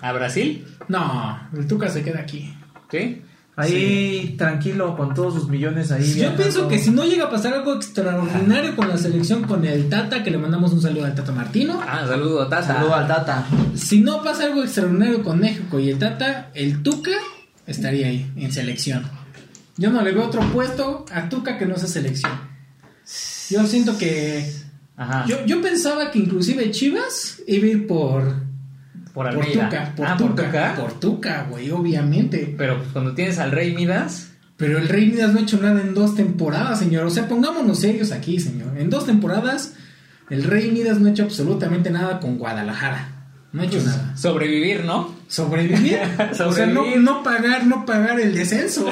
[0.00, 0.66] ¿A Brasil?
[0.88, 2.54] No, el Tuca se queda aquí.
[2.90, 3.22] ¿Sí?
[3.58, 6.06] Ahí tranquilo con todos sus millones ahí.
[6.06, 6.42] Yo viajando.
[6.42, 10.22] pienso que si no llega a pasar algo extraordinario con la selección, con el Tata,
[10.22, 11.80] que le mandamos un saludo al Tata Martino.
[11.82, 12.66] Ah, saludo a Tata.
[12.66, 13.46] Saludo al Tata.
[13.74, 17.12] Si no pasa algo extraordinario con México y el Tata, el Tuca
[17.66, 19.04] estaría ahí, en selección.
[19.78, 22.32] Yo no le veo otro puesto a Tuca que no sea selección.
[23.48, 24.52] Yo siento que...
[24.98, 25.24] Ajá.
[25.26, 28.45] Yo, yo pensaba que inclusive Chivas iba a ir por...
[29.16, 29.70] por Por Almeida.
[29.70, 30.74] Tuca, por ah, Tuca, por Tuca.
[30.76, 32.54] por Tuca, güey, obviamente.
[32.58, 35.80] Pero pues, cuando tienes al Rey Midas, Pero el Rey Midas no ha hecho nada
[35.80, 37.06] en dos temporadas, señor.
[37.06, 38.76] O sea, pongámonos serios aquí, señor.
[38.76, 39.72] En dos temporadas,
[40.28, 43.08] el Rey Midas no ha hecho absolutamente nada con Guadalajara.
[43.54, 44.14] No ha hecho nada.
[44.18, 45.14] sobrevivir, ¿no?
[45.28, 45.98] Sobrevivir.
[46.46, 48.86] O sea, no, no pagar, no pagar el descenso.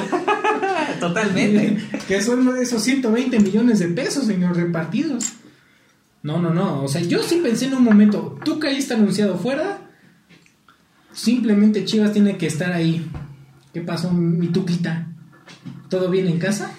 [1.01, 1.79] Totalmente.
[2.09, 5.33] que son esos 120 millones de pesos, señor, repartidos.
[6.23, 6.83] No, no, no.
[6.83, 9.84] O sea, yo sí pensé en un momento, tú caíste anunciado fuera.
[11.15, 13.07] Simplemente Chivas tiene que estar ahí.
[13.73, 15.07] ¿Qué pasó, mi tuquita?
[15.89, 16.73] ¿Todo bien en casa?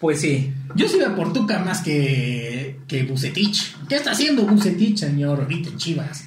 [0.00, 0.52] Pues sí.
[0.74, 3.76] Yo sí iba por Tuca más que, que Bucetich.
[3.88, 6.24] ¿Qué está haciendo Bucetich, señor, ahorita en Chivas?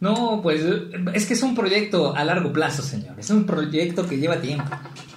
[0.00, 0.62] No, pues
[1.14, 3.18] es que es un proyecto a largo plazo, señor.
[3.18, 4.64] Es un proyecto que lleva tiempo.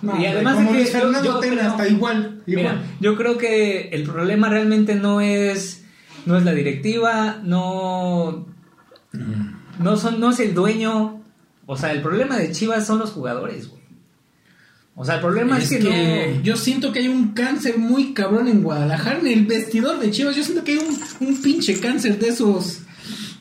[0.01, 2.41] No, y además como de que Fernando yo- yo Tena, creo- hasta igual.
[2.45, 5.83] Mira, yo creo que el problema realmente no es
[6.25, 8.45] no es la directiva, no
[9.79, 11.21] no son no es el dueño,
[11.65, 13.79] o sea, el problema de Chivas son los jugadores, güey.
[14.95, 17.77] O sea, el problema es, es que, que no yo siento que hay un cáncer
[17.77, 20.35] muy cabrón en Guadalajara, en el vestidor de Chivas.
[20.35, 22.81] Yo siento que hay un, un pinche cáncer de esos.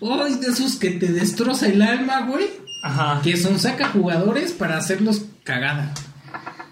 [0.00, 2.46] Ay, de esos que te destroza el alma, güey.
[2.84, 5.92] Ajá, Que son saca jugadores para hacerlos cagada.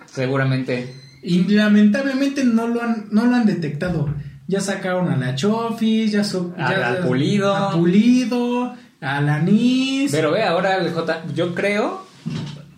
[0.07, 0.95] seguramente.
[1.23, 4.15] Y lamentablemente no lo han, no lo han detectado.
[4.47, 7.57] Ya sacaron a la Chofis, ya, so- A ya- la Pulido.
[7.57, 8.75] a Pulido,
[9.07, 10.11] a la Nis.
[10.13, 12.05] Pero ve ahora el J, yo creo,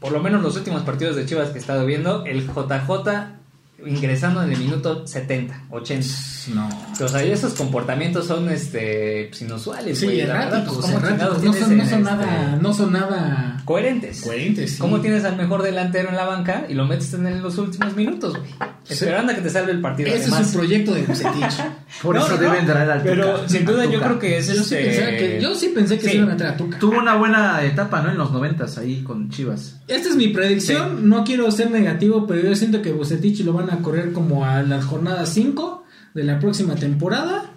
[0.01, 3.39] por lo menos los últimos partidos de Chivas que he estado viendo, el JJ
[3.87, 6.07] ingresando en el minuto 70, 80.
[6.55, 6.69] no.
[7.01, 10.21] O sea, esos comportamientos son este pues, inusuales, güey.
[10.21, 11.41] Erráticos, pues, ¿cómo erráticos.
[11.41, 14.23] chingados No son, no este- nada, no son nada coherentes.
[14.23, 14.73] coherentes.
[14.73, 14.79] sí.
[14.79, 18.37] ¿Cómo tienes al mejor delantero en la banca y lo metes en los últimos minutos,
[18.37, 18.51] güey?
[18.89, 20.09] Esperando a que te salve el partido.
[20.09, 20.41] Ese además.
[20.41, 21.63] es un proyecto de Bucetich.
[22.03, 23.49] Por No, eso no, deben traer al Pero Tuca.
[23.49, 24.85] sin duda yo creo que es yo, sí este...
[24.85, 26.11] pensaba que, yo sí pensé que Sí.
[26.11, 26.79] se iban a traer a Tuca.
[26.79, 28.11] Tuvo una buena etapa, ¿no?
[28.11, 29.81] En los noventas ahí con Chivas.
[29.89, 31.09] Esta es mi predicción.
[31.09, 34.63] No quiero ser negativo, pero yo siento que Bucetich lo van a correr como a
[34.63, 37.51] la jornada 5 de la próxima temporada.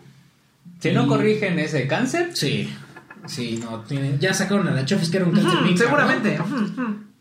[0.80, 2.70] Si no corrigen ese cáncer, Sí.
[3.28, 6.40] Sí, no, tienen, ya sacaron a la Chofis que era un cáncer bien Seguramente.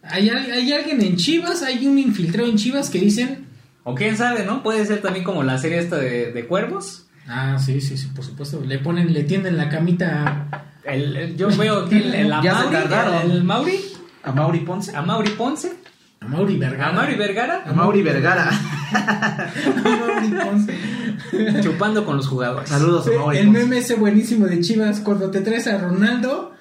[0.03, 3.50] Hay, hay alguien en Chivas, hay un infiltrado en Chivas que dicen.
[3.85, 4.63] O quién sabe, ¿no?
[4.63, 7.07] Puede ser también como la serie esta de, de cuervos.
[7.29, 8.61] Ah, sí, sí, sí, por supuesto.
[8.65, 10.47] Le ponen, le tienden la camita.
[10.85, 13.15] El, el- yo veo aquí el, el, a Ya se Mauri, tardaron.
[13.23, 13.81] el, el Mauri,
[14.25, 14.97] A Mauri Ponce.
[14.97, 15.73] a Mauri Ponce,
[16.21, 16.89] A Mauri Vergara.
[16.89, 18.51] a Mauri Vergara, A Mauri Vergara.
[18.93, 19.49] A
[19.83, 20.75] Mauri Ponce.
[21.63, 22.69] chupando con los jugadores.
[22.69, 23.61] Saludos a Mauri El Ponce.
[23.61, 26.55] meme ese buenísimo de Chivas cuando te traes a Ronaldo,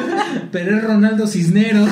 [0.52, 1.90] pero es Ronaldo Cisneros.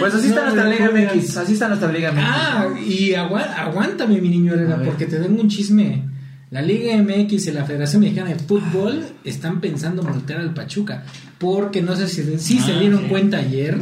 [0.00, 1.36] Pues así está No, nuestra no, Liga MX.
[1.36, 2.24] Así está nuestra Liga MX.
[2.26, 6.04] ah, y agua- aguántame, mi niño Herrera, porque te tengo un chisme.
[6.50, 11.04] La Liga MX y la Federación Mexicana de Fútbol están pensando multar al Pachuca.
[11.38, 13.06] Porque no sé si, si se Ah, dieron sí.
[13.08, 13.78] cuenta ayer.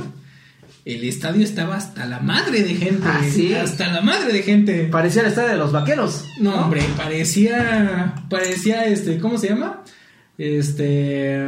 [0.84, 3.02] El estadio estaba hasta la madre de gente.
[3.06, 3.54] Ah, ¿sí?
[3.54, 4.84] Hasta la madre de gente.
[4.90, 6.24] Parecía el estadio de los vaqueros.
[6.40, 8.14] No, hombre, parecía.
[8.28, 9.18] Parecía este.
[9.18, 9.82] ¿Cómo se llama?
[10.36, 11.40] Este.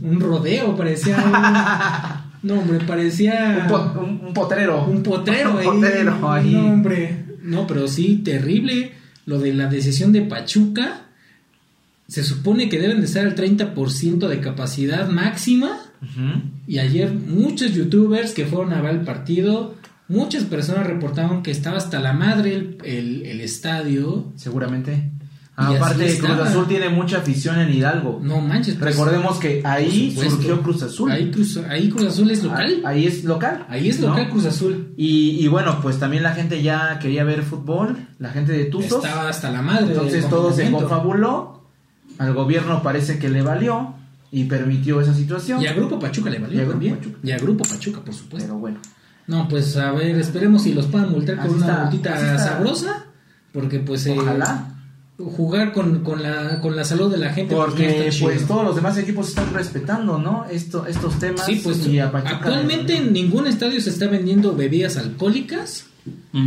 [0.00, 1.16] Un rodeo, parecía.
[1.16, 3.60] un- no, hombre, parecía.
[3.62, 4.84] Un, po- un- un potrero.
[4.86, 6.52] un potrero Un potrero ahí.
[6.52, 7.24] No, hombre.
[7.42, 8.92] No, pero sí, terrible.
[9.26, 11.06] Lo de la decisión de Pachuca.
[12.08, 15.78] Se supone que deben de estar al 30% de capacidad máxima.
[16.66, 19.76] Y ayer muchos youtubers que fueron a ver el partido
[20.08, 24.32] muchas personas reportaron que estaba hasta la madre el, el- el estadio.
[24.36, 25.10] Seguramente.
[25.54, 26.30] Aparte, Cruz.
[26.40, 28.20] Azul tiene mucha afición en Hidalgo.
[28.22, 28.76] No manches.
[28.76, 31.10] pues, Recordemos que ahí surgió Cruz Azul.
[31.10, 32.80] Ahí Cruz, ahí Cruz Azul es local.
[32.84, 33.66] Ah, Ahí es local.
[33.68, 34.30] Ahí es local ¿no?
[34.30, 34.94] Cruz Azul.
[34.96, 39.04] Y, y bueno, pues también la gente ya quería ver fútbol, la gente de Tuzos.
[39.04, 39.88] Estaba hasta la madre.
[39.92, 41.62] Entonces todo se confabuló.
[42.18, 43.94] Al gobierno parece que le valió
[44.30, 45.60] y permitió esa situación.
[45.60, 46.96] Y a Grupo Pachuca le valió Y a Grupo también.
[46.96, 47.18] Pachuca.
[47.22, 48.46] Y a Grupo Pachuca, por supuesto.
[48.48, 48.80] Pero bueno.
[49.26, 53.04] No, pues a ver, esperemos si los puedan multar con Así una multita sabrosa.
[53.52, 54.71] Porque pues eh, Ojalá.
[55.18, 57.54] Jugar con, con, la, con la salud de la gente.
[57.54, 60.44] pues, Porque pues todos los demás equipos están respetando, ¿no?
[60.50, 61.46] Esto, estos temas.
[61.46, 65.86] Sí, pues y actualmente en ningún estadio se está vendiendo bebidas alcohólicas.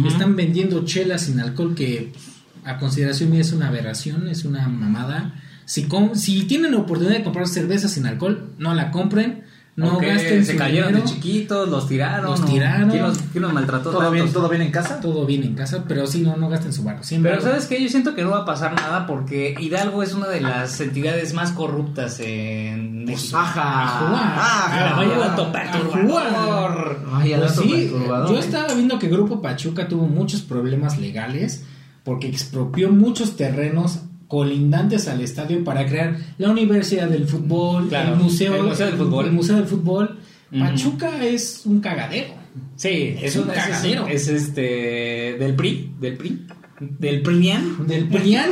[0.08, 2.12] Están vendiendo chelas sin alcohol que
[2.66, 5.36] a consideración mía es una aberración, es una mamada.
[5.66, 9.44] Si, com- si tienen la oportunidad de comprar cerveza sin alcohol, no la compren.
[9.78, 11.06] No gasten se su cayeron dinero.
[11.06, 12.32] de chiquitos, los tiraron.
[12.32, 12.90] Los o tiraron.
[12.90, 15.02] ¿Quién los, quién los maltrató ¿Todo bien, todo bien en casa?
[15.02, 17.02] Todo bien en casa, pero sí, no, no gasten su barro.
[17.22, 20.28] Pero sabes que yo siento que no va a pasar nada porque Hidalgo es una
[20.28, 23.38] de las entidades más corruptas en México.
[23.38, 24.14] Ajá.
[24.16, 24.94] Ajá.
[24.94, 27.06] A vaya dato A perturbador.
[27.12, 31.66] Vaya Pues sí, perturbador, yo estaba viendo que Grupo Pachuca tuvo muchos problemas legales
[32.06, 38.20] porque expropió muchos terrenos colindantes al estadio para crear la Universidad del Fútbol, Claro, el
[38.20, 39.26] Museo, el Museo del Fútbol.
[39.26, 40.20] el Museo del Fútbol.
[40.58, 42.34] Pachuca es un cagadero.
[42.76, 44.08] Sí, es, Es un es- cagadero.
[44.08, 44.62] es, este
[45.40, 46.48] del PRI, del PRI,
[46.80, 48.50] del PRIAN Del PRIAN.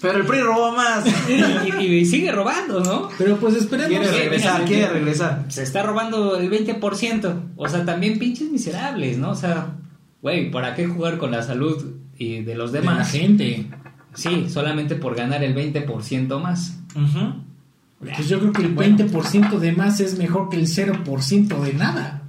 [0.00, 1.04] Pero el PRI robó más.
[1.80, 3.08] y, y sigue robando, ¿no?
[3.18, 3.90] Pero pues esperemos.
[3.90, 5.44] quiere regresar, quiere regresar.
[5.48, 7.40] Se está robando el 20%.
[7.56, 9.30] O sea, también pinches miserables, ¿no?
[9.32, 9.76] O sea,
[10.22, 13.10] güey, ¿para qué jugar con la salud y de los de la demás?
[13.12, 13.66] gente.
[14.14, 16.78] Sí, solamente por ganar el 20% más.
[18.00, 22.22] Pues yo creo que el 20% de más es mejor que el 0% de nada.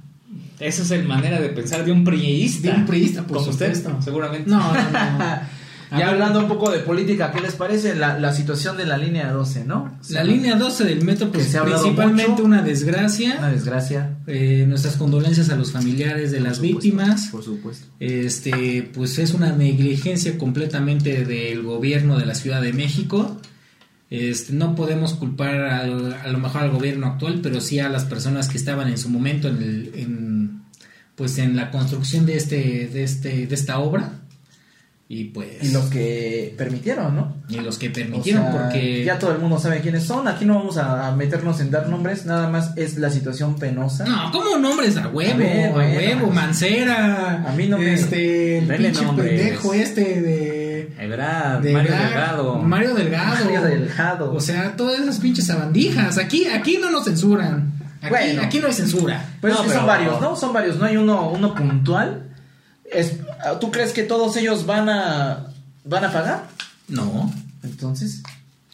[0.60, 2.70] Esa es la manera de pensar de un priista.
[2.70, 4.02] De un priista, por Como usted, supuesto.
[4.02, 4.48] seguramente.
[4.48, 5.18] No, no, no.
[5.98, 9.30] Ya hablando un poco de política, ¿qué les parece la, la situación de la línea
[9.32, 9.98] 12, no?
[10.10, 12.44] La línea 12 del metro, pues se ha principalmente mucho.
[12.44, 13.48] una Una desgracia.
[13.50, 14.16] desgracia.
[14.26, 17.28] Eh, nuestras condolencias a los familiares de las supuesto, víctimas.
[17.30, 17.86] Por supuesto.
[18.00, 23.38] Este, pues es una negligencia completamente del gobierno de la Ciudad de México.
[24.10, 28.04] Este, no podemos culpar al- a lo mejor al gobierno actual, pero sí a las
[28.04, 30.62] personas que estaban en su momento en, el- en,
[31.16, 34.18] pues en la construcción de este, de este, de esta obra.
[35.14, 37.36] Y pues Y los que permitieron, ¿no?
[37.46, 40.26] y los que O permitieron, sea, porque ya todo el mundo sabe quiénes son.
[40.26, 44.06] Aquí no vamos a, a meternos en dar nombres, nada más es la situación penosa.
[44.06, 45.34] No, ¿cómo nombres a huevo?
[45.34, 47.44] A ver, a bueno, huevo, pues, Mancera.
[47.46, 50.94] a mí no me- Este, el pinche pendejo este de.
[50.98, 52.54] Ebrard, de Mario Delgado.
[52.60, 53.44] Mario Delgado.
[53.44, 54.32] Mario Delgado.
[54.32, 56.16] O sea, todas esas pinches sabandijas.
[56.16, 57.70] Aquí, aquí no nos censuran.
[58.00, 58.40] Aquí, Bueno.
[58.42, 59.26] aquí no hay censura.
[59.42, 60.36] Pues No, son varios, ¿no?
[60.36, 62.30] Son varios, no hay uno, uno puntual.
[62.90, 63.16] Es,
[63.60, 65.46] ¿Tú crees que todos ellos van a
[65.84, 66.48] van a pagar?
[66.88, 67.32] No.
[67.62, 68.22] Entonces,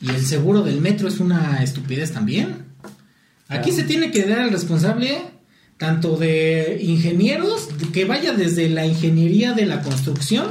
[0.00, 2.66] Y el seguro del metro es una estupidez también.
[3.48, 3.76] Aquí Claro.
[3.76, 5.22] se tiene que dar al responsable
[5.76, 10.46] tanto de ingenieros, que vaya desde la ingeniería de la construcción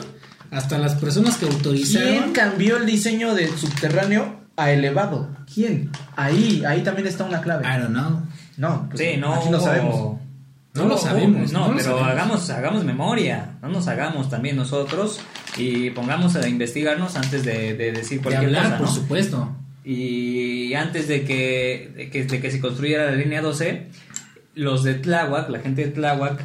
[0.51, 2.31] hasta las personas que ¿quién autorizaron.
[2.33, 5.29] cambió el diseño del subterráneo a elevado?
[5.53, 5.91] ¿Quién?
[6.15, 7.65] Ahí, ahí también está una clave.
[7.67, 8.21] I don't know.
[8.57, 9.33] No, pues, Sí, no.
[9.33, 10.19] aquí no sabemos.
[10.77, 12.07] No lo sabemos, No, pero sabemos.
[12.09, 13.57] hagamos, hagamos memoria.
[13.61, 15.19] No nos hagamos también nosotros
[15.57, 19.55] y pongamos a investigarnos antes de, de decir De cualquier hablar, cosa, por supuesto.
[19.83, 23.87] Y antes de que, de que, de que se construyera la línea 12,
[24.55, 26.43] los de Tláhuac, la gente de Tláhuac,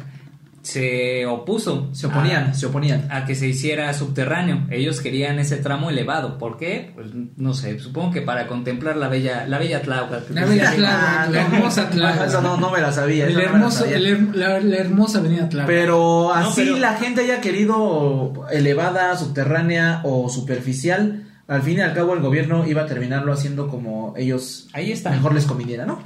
[0.63, 1.89] se opuso.
[1.93, 3.07] Se oponían, a- se oponían.
[3.11, 4.65] a que se hiciera subterráneo.
[4.71, 6.37] Ellos querían ese tramo elevado.
[6.37, 6.91] ¿Por qué?
[6.95, 10.29] Pues no sé, supongo que para contemplar la bella, la bella Tláhuac.
[10.31, 12.41] La bella Tláhuac, Ah, la hermosa Tláhuac.
[12.41, 13.25] No, no me la sabía.
[13.27, 13.95] El esa no me la sabía.
[13.97, 15.67] el la, la hermosa avenida Tláhuac.
[15.67, 21.93] Pero así pero- la gente haya querido elevada, subterránea o superficial, al fin y al
[21.93, 25.09] cabo el gobierno iba a terminarlo haciendo como ellos Ahí está.
[25.11, 26.01] mejor les conviniera, ¿no?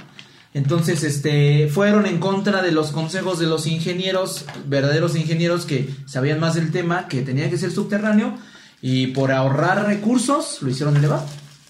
[0.58, 6.40] Entonces, este, fueron en contra de los consejos de los ingenieros, verdaderos ingenieros que sabían
[6.40, 8.36] más del tema, que tenía que ser subterráneo,
[8.82, 11.24] y por ahorrar recursos lo hicieron elevado.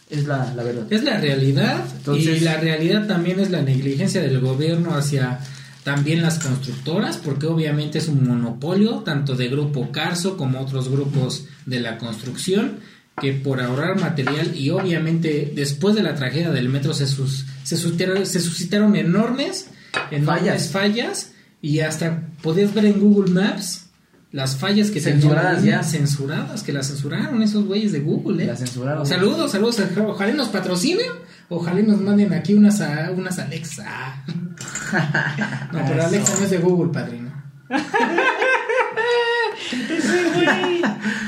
[0.08, 0.86] Es la, la verdad.
[0.90, 5.38] Es la realidad Entonces- y la realidad también es la negligencia del gobierno hacia
[5.84, 11.44] también las constructoras, porque obviamente es un monopolio tanto de Grupo Carso como otros grupos
[11.66, 12.78] de la construcción
[13.20, 17.76] que por ahorrar material y obviamente después de la tragedia del metro se, sus- se,
[17.76, 19.68] suscitaron, se suscitaron enormes,
[20.10, 20.68] enormes Fallas.
[20.70, 21.32] fallas.
[21.60, 23.86] y hasta podías ver en Google Maps
[24.30, 25.82] las fallas que Censuradas ya.
[25.82, 28.56] censuradas, que las censuraron esos güeyes de Google, ¿eh?
[28.56, 29.06] Censuraron.
[29.06, 29.80] Saludos, saludos.
[30.06, 31.06] Ojalá nos patrocinen.
[31.48, 34.22] Ojalá nos manden aquí unas, a- unas Alexa.
[35.72, 36.04] No, pero.
[36.04, 37.30] Alexa no es de Google, padrino.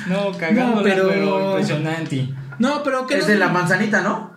[0.09, 1.51] No, cagándola, No, pero- pero...
[1.51, 2.29] impresionante.
[2.59, 4.31] No, pero que Es de la manzanita, ¿no?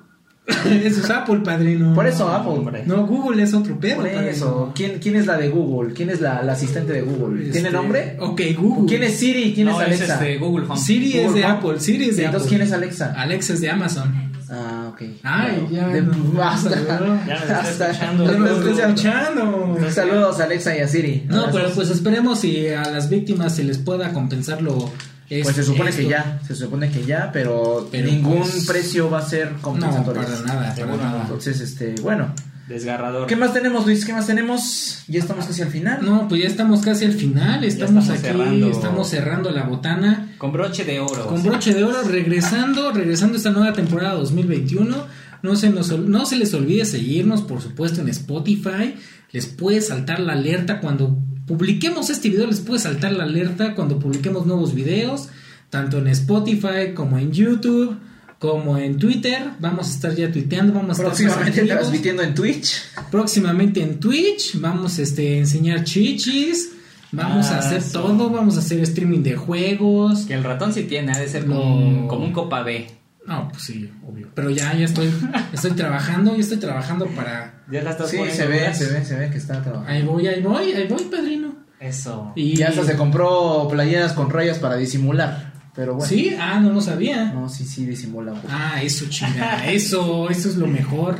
[0.46, 1.94] Eso es Apple, padrino.
[1.94, 2.52] Por eso Apple.
[2.52, 2.84] Hombre.
[2.86, 3.98] No, Google es otro pedo.
[4.02, 4.72] Por eso.
[4.76, 5.94] ¿Quién, ¿Quién es la de Google?
[5.94, 7.44] ¿Quién es la, la asistente de Google?
[7.44, 8.18] ¿Tiene Este, nombre?
[8.20, 8.88] Ok, Google.
[8.90, 9.54] ¿Quién es Siri?
[9.54, 10.14] ¿Quién no, es es Alexa?
[10.16, 10.78] este Google Home.
[10.80, 11.54] Siri es de Home.
[11.54, 11.80] Apple.
[11.80, 12.58] Siri es de Entonces, Apple.
[12.58, 13.14] ¿quién es Alexa?
[13.18, 14.23] Alexa es de Amazon.
[14.56, 15.02] Ah, ok.
[15.24, 15.88] Ay, ya.
[15.88, 16.70] De- no, basta.
[17.00, 17.26] no.
[17.26, 17.90] Ya nos está Basta.
[17.92, 18.26] escuchando.
[18.26, 18.68] Ya nos Saludos.
[18.70, 19.78] está escuchando.
[19.92, 21.26] Saludos a Alexa y a Siri.
[21.28, 24.92] No, pero pues esperemos si a las víctimas se les pueda compensar lo.
[25.30, 26.04] Pues se supone esto.
[26.04, 29.62] que ya, se supone que ya, pero, Pero, ningún pues, precio va a ser No,
[29.64, 30.22] compensatorio.
[30.22, 31.22] para nada, para nada.
[31.24, 32.32] Entonces, este, bueno,
[32.68, 33.28] Desgarrador.
[33.28, 34.06] ¿qué más tenemos, Luis?
[34.06, 35.04] ¿Qué más tenemos?
[35.08, 36.00] Ya estamos casi al final.
[36.04, 37.64] No, pues ya estamos casi al final.
[37.64, 38.72] Estamos, estamos aquí, cerrando.
[38.72, 40.34] estamos cerrando la botana.
[40.38, 41.28] Con broche de oro.
[41.28, 45.24] Con broche de oro, regresando, regresando esta nueva temporada 2021.
[45.42, 48.96] No se, nos, no se les olvide seguirnos, por supuesto, en Spotify.
[49.32, 54.00] Les puede saltar la alerta cuando publiquemos este video, les puede saltar la alerta cuando
[54.00, 55.30] publiquemos nuevos videos,
[55.70, 57.98] tanto en Spotify como en YouTube,
[58.44, 59.42] como en Twitter.
[59.60, 61.78] Vamos a estar ya tuiteando, vamos a estar Próximamente activos.
[61.80, 62.82] transmitiendo en Twitch.
[63.10, 66.72] Próximamente en Twitch vamos este, a enseñar chichis.
[67.14, 67.94] Vamos a Ah, hacer sí.
[67.94, 70.26] todo, vamos a hacer streaming de juegos.
[70.26, 71.56] Que el ratón sí tiene, ha de ser No.
[71.56, 72.86] como, un, como un copa B.
[73.26, 74.28] No, pues sí, obvio.
[74.36, 75.10] Pero ya, ya estoy,
[75.54, 77.64] estoy trabajando, ya estoy trabajando para.
[77.72, 78.78] Ya la estás Sí, poniendo se ve, más.
[78.78, 79.90] se ve, se ve que está trabajando.
[79.90, 81.56] Ahí voy, ahí voy, ahí voy, padrino.
[81.80, 82.34] Eso.
[82.36, 85.53] Y Ya hasta se compró playeras con rayas para disimular.
[85.76, 86.08] Pero bueno.
[86.08, 87.32] Sí, ah, no lo sabía.
[87.34, 88.34] No, sí, sí, disimula.
[88.48, 91.18] Ah, eso chinga, eso, eso es lo mejor.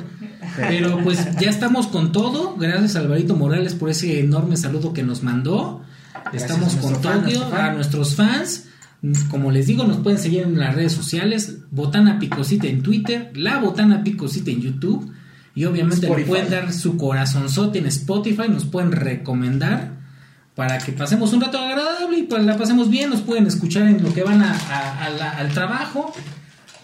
[0.56, 2.56] Pero pues ya estamos con todo.
[2.58, 5.82] Gracias Alvarito Morales por ese enorme saludo que nos mandó.
[6.26, 8.68] Gracias Estamos con todo, nuestro a nuestros fans.
[9.30, 11.58] Como les digo, nos pueden seguir en las redes sociales.
[11.72, 15.12] Botana Picosita en Twitter, La Botana Picosita en YouTube.
[15.56, 18.44] Y obviamente le pueden dar su corazonzote en Spotify.
[18.50, 19.93] Nos pueden recomendar
[20.56, 23.10] para que pasemos un rato agradable y pues la pasemos bien.
[23.10, 26.14] Nos pueden escuchar en lo que van a- a- a la- al trabajo.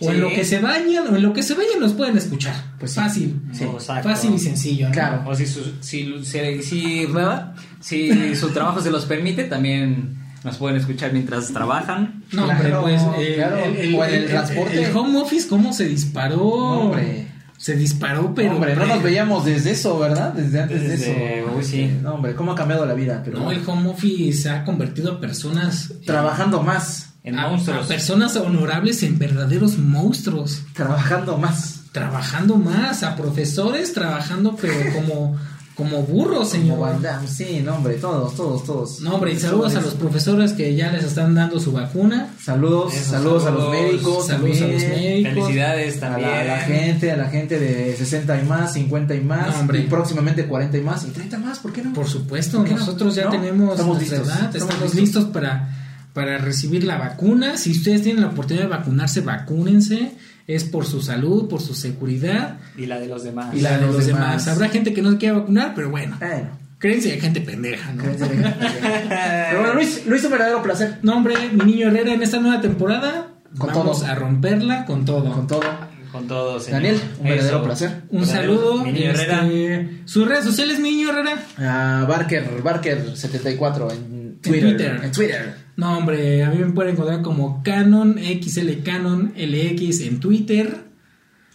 [0.02, 2.56] O en lo que se bañan, o en lo que se vayan nos pueden escuchar.
[2.80, 3.00] Pues sí.
[3.02, 3.42] Fácil.
[3.52, 3.66] Sí.
[3.66, 4.08] Exacto.
[4.08, 4.88] Fácil y sencillo.
[4.88, 4.94] ¿no?
[4.94, 5.24] Claro.
[5.28, 7.08] O si su, si, si, si-
[7.82, 12.24] si su trabajo se los permite, también nos pueden escuchar mientras trabajan.
[12.32, 13.58] No, Claro, hombre, pues eh, claro.
[13.98, 14.84] O en el transporte.
[14.86, 16.38] el home office, ¿cómo se disparó?
[16.38, 17.28] No, hombre.
[17.62, 18.54] Se disparó, pero.
[18.56, 20.32] hombre, no nos veíamos desde eso, ¿verdad?
[20.34, 21.52] Desde antes Desde- de eso.
[21.58, 22.00] uy, sí.
[22.02, 23.22] No, hombre, cómo ha cambiado la vida.
[23.24, 25.90] Pero No, el home office se ha convertido a personas.
[25.92, 27.84] eh, trabajando más, En a- monstruos.
[27.86, 30.64] a personas honorables en verdaderos monstruos.
[30.74, 31.76] trabajando más.
[31.92, 35.38] Trabajando más, a profesores trabajando, pero como,
[35.80, 36.80] como burros, Como señor.
[36.80, 39.00] Van Damme, sí, no, hombre, todos, todos, todos.
[39.00, 42.34] No, hombre, y saludos a los profesores que ya les están dando su vacuna.
[42.44, 45.34] Saludos, Eso, saludos, a los médicos, Saludos a los médicos.
[45.34, 46.30] Felicidades A también.
[46.30, 49.60] la, a la gente, a la gente de 60 y más, 50 y más, No,
[49.62, 49.80] hombre.
[49.80, 51.94] y próximamente 40 y más, y 30 más, ¿por qué no?
[51.94, 52.80] Por supuesto, ¿Por qué no?
[52.80, 53.32] nosotros ya ¿No?
[53.32, 54.96] tenemos Estamos listos, edad, estamos estamos, listos.
[55.00, 55.76] listos, para,
[56.14, 57.58] para recibir la vacuna.
[57.58, 60.12] Si ustedes tienen la oportunidad de vacunarse, vacúnense.
[60.56, 63.54] Es por su salud, por su seguridad Y la de los demás.
[63.56, 64.48] y la de los demás.
[64.48, 68.04] Habrá gente que no se quiera vacunar, pero bueno, Bueno, créense, hay gente pendeja, ¿no?
[68.18, 70.98] Pero bueno, Luis, Luis, un verdadero placer.
[71.04, 73.28] No, hombre, mi niño Herrera en esta nueva temporada
[73.58, 74.10] Con vamos todo.
[74.10, 75.32] a romperla con todo.
[75.32, 75.62] Con todo.
[76.12, 76.64] Con todos.
[76.64, 76.82] señor.
[76.82, 78.02] Daniel, un verdadero placer.
[78.10, 78.56] Un Verdadero.
[78.56, 78.84] saludo.
[78.86, 79.46] Mi niño Herrera.
[79.46, 81.38] este, sus redes sociales, mi niño Herrera.
[81.60, 84.62] A Barker, Barker74 en Twitter.
[84.62, 85.00] Twitter.
[85.04, 85.56] En Twitter.
[85.80, 90.90] No, hombre, a mí me pueden encontrar como Canon, XL Canon, LX en Twitter.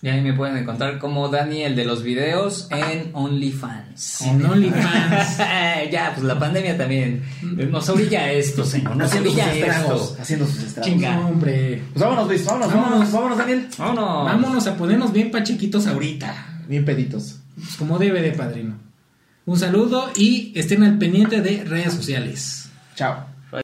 [0.00, 4.22] Y ahí me pueden encontrar como Dani, el de los videos, en OnlyFans.
[4.22, 5.38] En OnlyFans.
[5.92, 8.96] ya, pues la pandemia también nos orilla a esto, señor.
[8.96, 10.02] Nos Haciendo orilla estragos.
[10.10, 10.22] esto.
[10.22, 10.90] Haciendo sus estragos.
[10.90, 11.16] Chinga.
[11.16, 11.82] No, hombre.
[11.92, 13.12] Pues vámonos, Luis, vámonos, vámonos, Vámonos.
[13.12, 13.68] vámonos, Daniel.
[13.76, 14.24] Vámonos.
[14.24, 16.62] Vámonos a ponernos bien pachiquitos ahorita.
[16.66, 17.40] Bien peditos.
[17.56, 18.78] Pues como debe de padrino.
[19.44, 22.70] Un saludo y estén al pendiente de redes sociales.
[22.94, 23.23] Chao.